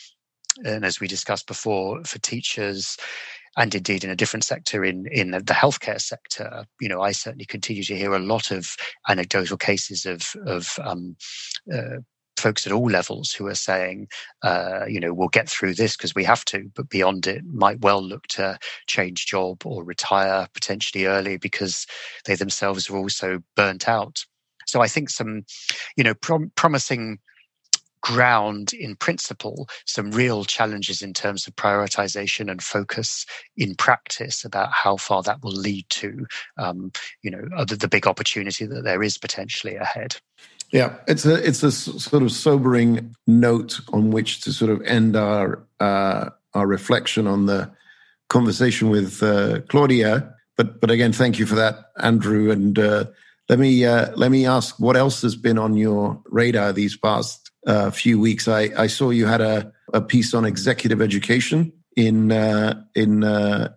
[0.65, 2.97] and as we discussed before, for teachers
[3.57, 7.45] and indeed in a different sector in in the healthcare sector, you know, I certainly
[7.45, 8.75] continue to hear a lot of
[9.07, 11.15] anecdotal cases of of um,
[11.73, 11.97] uh,
[12.37, 14.07] folks at all levels who are saying,
[14.43, 17.79] uh, you know, we'll get through this because we have to, but beyond it, might
[17.81, 18.57] well look to
[18.87, 21.85] change job or retire potentially early because
[22.25, 24.25] they themselves are also burnt out.
[24.65, 25.43] So I think some,
[25.97, 27.19] you know, prom- promising
[28.01, 33.25] ground in principle some real challenges in terms of prioritization and focus
[33.57, 36.25] in practice about how far that will lead to
[36.57, 36.91] um,
[37.21, 40.17] you know the, the big opportunity that there is potentially ahead
[40.71, 45.17] yeah, it's a it's a sort of sobering note on which to sort of end
[45.17, 47.71] our uh, our reflection on the
[48.29, 50.33] conversation with uh, Claudia.
[50.55, 52.51] But but again, thank you for that, Andrew.
[52.51, 53.05] And uh,
[53.49, 57.50] let me uh, let me ask, what else has been on your radar these past
[57.67, 58.47] uh, few weeks?
[58.47, 63.23] I, I saw you had a, a piece on executive education in uh, in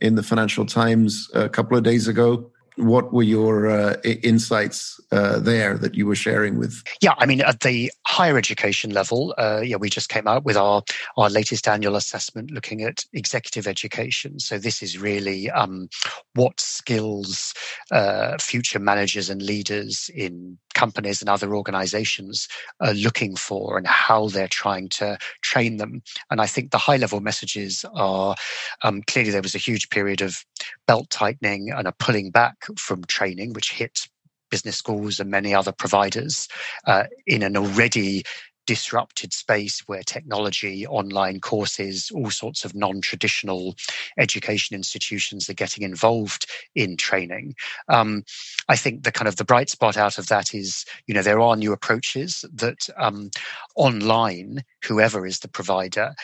[0.01, 5.39] in the Financial Times a couple of days ago what were your uh, insights uh,
[5.39, 6.83] there that you were sharing with?
[7.01, 10.57] Yeah, I mean, at the higher education level, uh, yeah, we just came out with
[10.57, 10.83] our
[11.17, 14.39] our latest annual assessment looking at executive education.
[14.39, 15.89] So this is really um,
[16.35, 17.55] what skills
[17.93, 22.49] uh, future managers and leaders in companies and other organizations
[22.81, 26.03] are looking for and how they're trying to train them.
[26.31, 28.37] And I think the high level messages are
[28.83, 30.45] um, clearly there was a huge period of
[30.87, 34.09] belt tightening and a pulling back from training, which hit
[34.51, 36.49] business schools and many other providers
[36.87, 38.23] uh, in an already
[38.67, 43.75] disrupted space where technology, online courses, all sorts of non traditional
[44.19, 47.55] education institutions are getting involved in training.
[47.89, 48.25] Um,
[48.69, 51.41] I think the kind of the bright spot out of that is, you know, there
[51.41, 53.31] are new approaches that um,
[53.77, 56.15] online, whoever is the provider,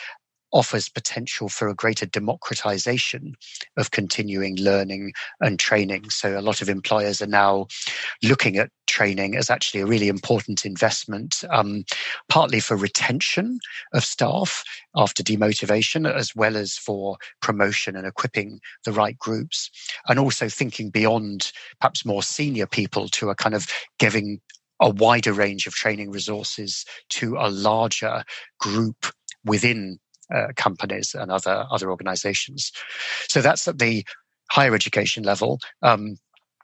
[0.51, 3.35] offers potential for a greater democratization
[3.77, 6.09] of continuing learning and training.
[6.09, 7.67] So a lot of employers are now
[8.23, 11.85] looking at training as actually a really important investment, um,
[12.27, 13.59] partly for retention
[13.93, 14.63] of staff
[14.95, 19.69] after demotivation, as well as for promotion and equipping the right groups,
[20.09, 23.67] and also thinking beyond perhaps more senior people to a kind of
[23.97, 24.41] giving
[24.81, 28.23] a wider range of training resources to a larger
[28.59, 29.05] group
[29.45, 29.99] within
[30.33, 32.71] uh, companies and other other organizations.
[33.27, 34.05] So that's at the
[34.51, 35.59] higher education level.
[35.81, 36.17] Um,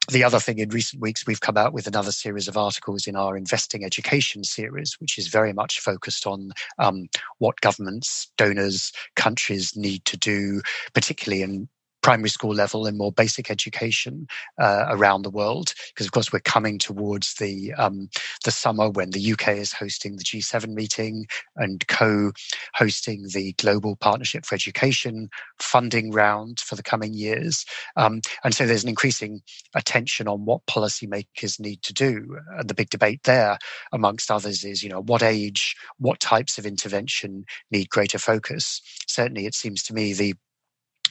[0.10, 3.18] the other thing in recent weeks, we've come out with another series of articles in
[3.18, 9.76] our investing education series, which is very much focused on um, what governments, donors, countries
[9.76, 10.62] need to do,
[10.94, 11.68] particularly in
[12.08, 14.28] primary school level and more basic education
[14.60, 15.74] uh, around the world.
[15.90, 18.08] Because of course we're coming towards the um,
[18.46, 21.26] the summer when the UK is hosting the G7 meeting
[21.58, 25.28] and co-hosting the Global Partnership for Education
[25.60, 27.66] funding round for the coming years.
[27.98, 29.42] Um, and so there's an increasing
[29.76, 32.38] attention on what policymakers need to do.
[32.58, 33.58] And the big debate there,
[33.92, 38.82] amongst others, is you know what age, what types of intervention need greater focus.
[39.10, 40.36] Certainly, it seems to me the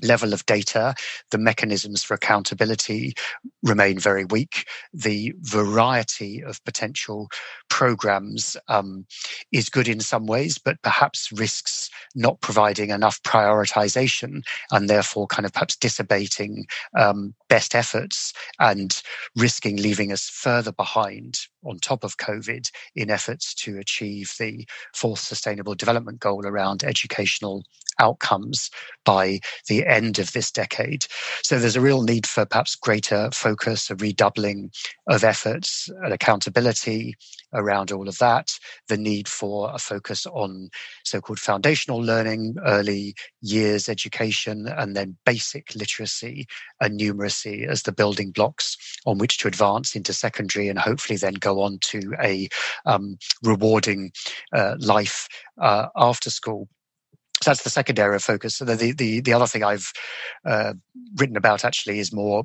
[0.02, 0.94] level of data,
[1.30, 3.14] the mechanisms for accountability
[3.62, 4.66] remain very weak.
[4.92, 7.28] The variety of potential
[7.68, 9.06] programs um,
[9.52, 15.46] is good in some ways, but perhaps risks not providing enough prioritization and therefore kind
[15.46, 16.64] of perhaps disabating
[16.98, 19.02] um, best efforts and
[19.36, 25.20] risking leaving us further behind on top of COVID in efforts to achieve the fourth
[25.20, 27.64] sustainable development goal around educational
[27.98, 28.70] outcomes
[29.04, 31.06] by the end of this decade.
[31.42, 34.70] So there's a real need for perhaps greater focus, a redoubling
[35.08, 37.14] of efforts and accountability
[37.52, 38.52] around all of that,
[38.88, 40.68] the need for a focus on
[41.04, 46.46] so-called foundational learning, early years education, and then basic literacy
[46.80, 48.76] and numeracy as the building blocks
[49.06, 52.48] on which to advance into secondary and hopefully then go on to a
[52.84, 54.12] um, rewarding
[54.52, 55.28] uh, life
[55.60, 56.68] uh, after school.
[57.46, 58.56] So that's the second area of focus.
[58.56, 59.92] So the the the other thing I've
[60.44, 60.72] uh,
[61.14, 62.42] written about actually is more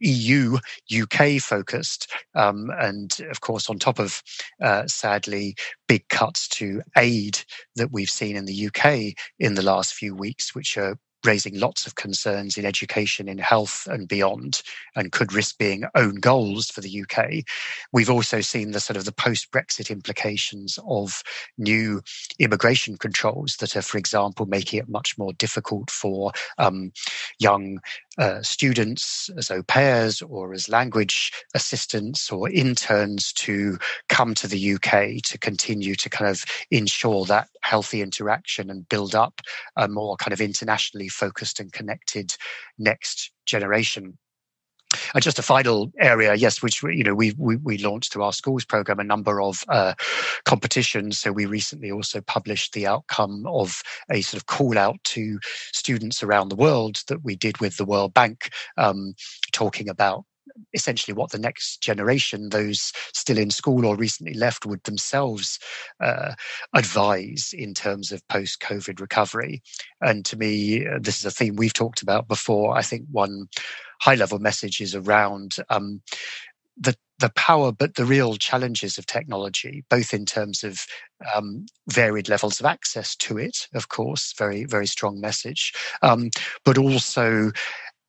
[0.00, 0.56] EU
[0.90, 4.22] UK focused, um, and of course on top of
[4.62, 5.56] uh, sadly
[5.88, 7.40] big cuts to aid
[7.76, 11.86] that we've seen in the UK in the last few weeks, which are raising lots
[11.86, 14.62] of concerns in education, in health, and beyond,
[14.96, 17.44] and could risk being own goals for the UK.
[17.92, 21.22] We've also seen the sort of the post Brexit implications of
[21.58, 22.02] new
[22.38, 26.92] immigration controls that are, for example, making it much more difficult for um,
[27.38, 27.80] young
[28.18, 33.78] uh, students as au pairs or as language assistants or interns to
[34.08, 39.14] come to the UK to continue to kind of ensure that healthy interaction and build
[39.14, 39.40] up
[39.76, 42.36] a more kind of internationally focused and connected
[42.78, 44.18] next generation.
[45.14, 48.32] And just a final area, yes, which you know we we, we launched through our
[48.32, 49.94] schools program a number of uh,
[50.44, 51.18] competitions.
[51.18, 55.38] So we recently also published the outcome of a sort of call out to
[55.72, 59.14] students around the world that we did with the World Bank, um,
[59.52, 60.24] talking about
[60.72, 65.58] essentially what the next generation, those still in school or recently left, would themselves
[66.00, 66.34] uh,
[66.74, 69.62] advise in terms of post COVID recovery.
[70.00, 72.76] And to me, uh, this is a theme we've talked about before.
[72.76, 73.48] I think one
[74.00, 76.02] high level message is around um,
[76.76, 80.86] the the power, but the real challenges of technology, both in terms of
[81.34, 85.72] um, varied levels of access to it, of course, very very strong message,
[86.02, 86.30] um,
[86.64, 87.52] but also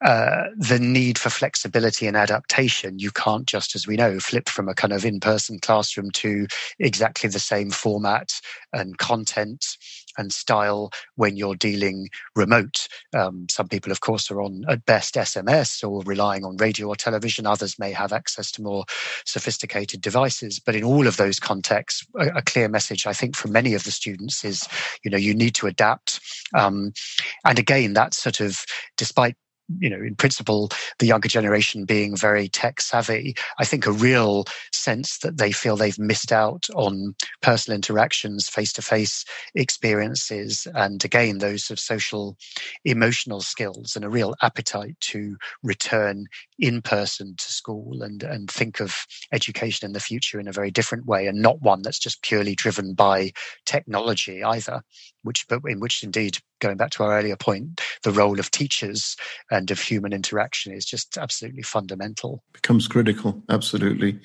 [0.03, 2.99] uh, the need for flexibility and adaptation.
[2.99, 6.47] You can't just, as we know, flip from a kind of in person classroom to
[6.79, 8.33] exactly the same format
[8.73, 9.77] and content
[10.17, 12.87] and style when you're dealing remote.
[13.13, 16.95] Um, some people, of course, are on at best SMS or relying on radio or
[16.95, 17.45] television.
[17.45, 18.85] Others may have access to more
[19.25, 20.59] sophisticated devices.
[20.59, 23.83] But in all of those contexts, a, a clear message, I think, from many of
[23.83, 24.67] the students is,
[25.03, 26.19] you know, you need to adapt.
[26.57, 26.91] Um,
[27.45, 28.65] and again, that sort of,
[28.97, 29.35] despite
[29.79, 30.69] you know, in principle,
[30.99, 35.75] the younger generation being very tech savvy, I think a real sense that they feel
[35.75, 39.25] they've missed out on personal interactions, face to face
[39.55, 42.37] experiences, and again, those of social
[42.85, 46.25] emotional skills and a real appetite to return
[46.59, 50.71] in person to school and, and think of education in the future in a very
[50.71, 53.31] different way and not one that's just purely driven by
[53.65, 54.81] technology either,
[55.23, 59.17] which, but in which indeed going back to our earlier point, the role of teachers
[59.49, 62.41] and of human interaction is just absolutely fundamental.
[62.53, 64.19] Becomes critical, absolutely,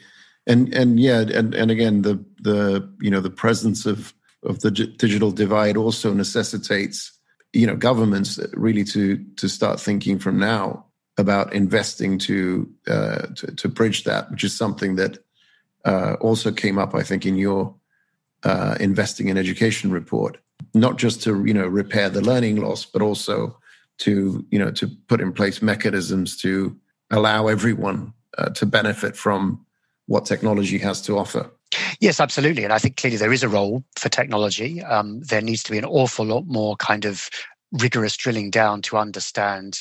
[0.47, 4.15] and and yeah, and and again, the the you know the presence of
[4.45, 7.13] of the digital divide also necessitates
[7.53, 10.85] you know governments really to to start thinking from now
[11.19, 15.19] about investing to uh, to, to bridge that, which is something that
[15.85, 17.75] uh, also came up, I think, in your
[18.43, 20.39] uh, investing in education report
[20.75, 23.59] not just to you know repair the learning loss, but also
[23.99, 26.77] to you know to put in place mechanisms to
[27.11, 29.65] allow everyone uh, to benefit from
[30.07, 31.51] what technology has to offer.
[32.01, 34.83] Yes, absolutely, and I think clearly there is a role for technology.
[34.83, 37.29] Um, there needs to be an awful lot more kind of
[37.73, 39.81] rigorous drilling down to understand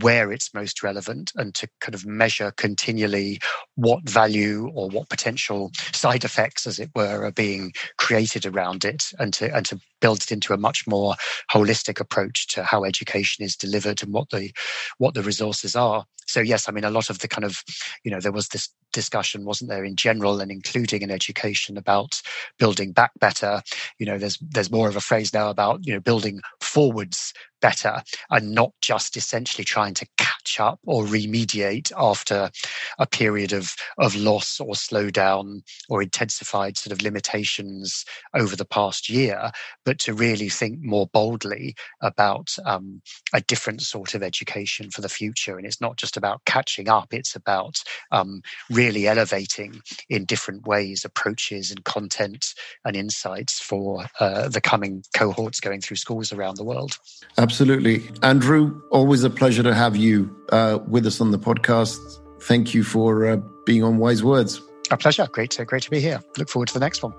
[0.00, 3.38] where it's most relevant and to kind of measure continually
[3.76, 9.06] what value or what potential side effects, as it were, are being created around it
[9.18, 11.14] and to, and to build it into a much more
[11.52, 14.50] holistic approach to how education is delivered and what the,
[14.98, 16.04] what the resources are.
[16.26, 17.62] So yes, I mean, a lot of the kind of,
[18.04, 22.20] you know, there was this discussion, wasn't there, in general and including in education about
[22.58, 23.62] building back better.
[23.98, 28.02] You know, there's, there's more of a phrase now about, you know, building forwards better
[28.30, 32.50] and not just essentially trying to catch up or remediate after
[32.98, 38.04] a period of, of loss or slowdown or intensified sort of limitations
[38.34, 39.50] over the past year,
[39.84, 43.00] but to really think more boldly about um,
[43.32, 45.56] a different sort of education for the future.
[45.56, 47.76] And it's not just about catching up, it's about
[48.10, 52.54] um, really elevating in different ways approaches and content
[52.84, 56.98] and insights for uh, the coming cohorts going through schools around the world.
[57.48, 58.02] Absolutely.
[58.22, 61.96] Andrew, always a pleasure to have you uh, with us on the podcast.
[62.42, 64.60] Thank you for uh, being on Wise Words.
[64.90, 65.26] A pleasure.
[65.32, 66.20] Great to, great to be here.
[66.36, 67.14] Look forward to the next one.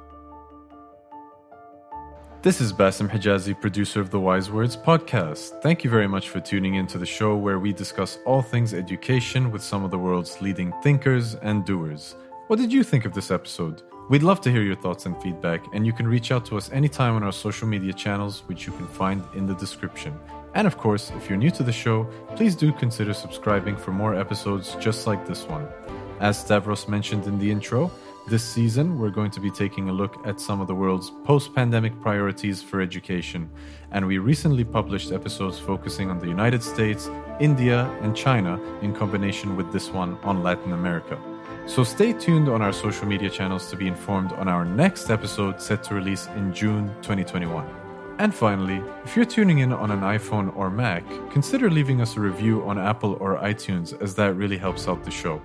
[2.43, 5.63] This is Bassem Hijazi, producer of the Wise Words podcast.
[5.63, 9.49] Thank you very much for tuning into the show where we discuss all things education
[9.49, 12.15] with some of the world's leading thinkers and doers.
[12.49, 13.81] What did you think of this episode?
[14.09, 16.71] We'd love to hear your thoughts and feedback, and you can reach out to us
[16.71, 20.19] anytime on our social media channels, which you can find in the description.
[20.55, 24.15] And of course, if you're new to the show, please do consider subscribing for more
[24.15, 25.67] episodes just like this one.
[26.19, 27.91] As Stavros mentioned in the intro,
[28.27, 31.53] this season we're going to be taking a look at some of the world's post
[31.53, 33.47] pandemic priorities for education.
[33.91, 39.55] And we recently published episodes focusing on the United States, India, and China in combination
[39.55, 41.19] with this one on Latin America.
[41.69, 45.61] So stay tuned on our social media channels to be informed on our next episode
[45.61, 47.63] set to release in June 2021.
[48.17, 52.21] And finally, if you're tuning in on an iPhone or Mac, consider leaving us a
[52.21, 55.39] review on Apple or iTunes as that really helps out the show.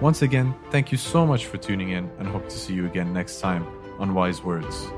[0.00, 3.12] Once again, thank you so much for tuning in and hope to see you again
[3.12, 3.66] next time
[3.98, 4.88] on Wise Words.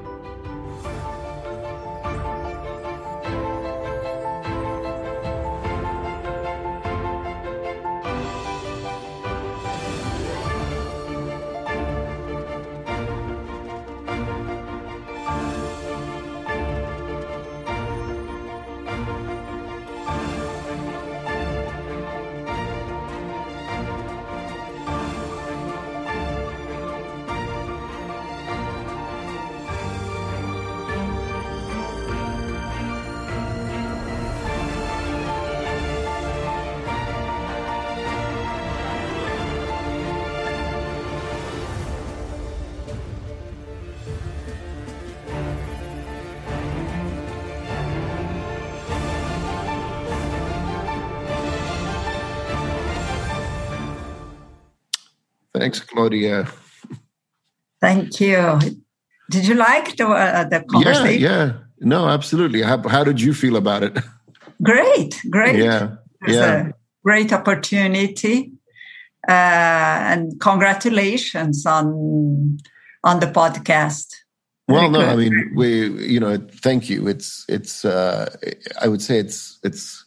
[55.90, 56.48] Claudia.
[57.80, 58.58] Thank you.
[59.30, 61.20] Did you like the, uh, the conversation?
[61.20, 61.52] Yeah, yeah.
[61.80, 62.62] No, absolutely.
[62.62, 63.98] How, how did you feel about it?
[64.62, 65.56] Great, great.
[65.56, 65.96] Yeah,
[66.26, 66.68] yeah.
[66.68, 66.72] a
[67.04, 68.52] great opportunity.
[69.28, 72.58] Uh, and congratulations on
[73.04, 74.06] on the podcast.
[74.68, 77.08] Well, no, I mean, we, you know, thank you.
[77.08, 78.32] It's, it's, uh,
[78.80, 80.04] I would say it's, it's,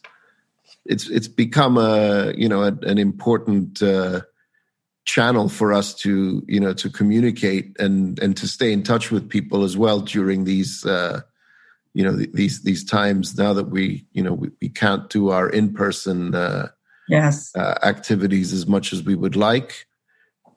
[0.86, 4.22] it's, it's become a, you know, a, an important, uh,
[5.04, 9.28] channel for us to, you know, to communicate and, and to stay in touch with
[9.28, 11.20] people as well during these, uh,
[11.92, 15.48] you know, these, these times now that we, you know, we, we can't do our
[15.48, 16.68] in-person, uh,
[17.08, 19.86] yes, uh, activities as much as we would like.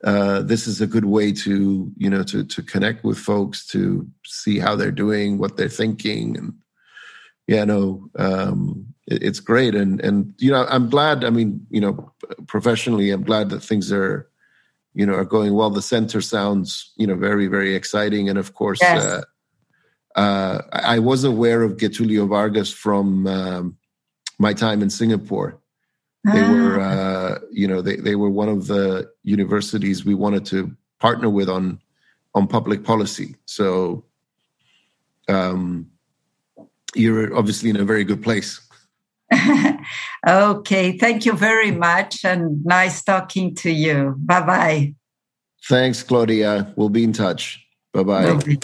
[0.04, 4.06] Uh, this is a good way to you know to to connect with folks to
[4.24, 6.54] see how they're doing what they're thinking and
[7.48, 9.74] yeah no um, it, it's great.
[9.74, 12.12] And and you know i'm glad i mean you know
[12.46, 14.28] professionally i'm glad that things are
[14.98, 18.48] you know are going well the center sounds you know very very exciting and of
[18.60, 19.02] course yes.
[19.04, 19.22] uh,
[20.22, 23.76] uh, i was aware of getulio vargas from um,
[24.38, 25.50] my time in singapore
[26.24, 26.52] they ah.
[26.52, 31.30] were, uh, you know, they, they were one of the universities we wanted to partner
[31.30, 31.80] with on
[32.34, 33.34] on public policy.
[33.46, 34.04] So
[35.28, 35.90] um,
[36.94, 38.60] you're obviously in a very good place.
[40.28, 44.14] okay, thank you very much, and nice talking to you.
[44.18, 44.94] Bye bye.
[45.68, 46.72] Thanks, Claudia.
[46.76, 47.64] We'll be in touch.
[47.92, 48.58] Bye bye.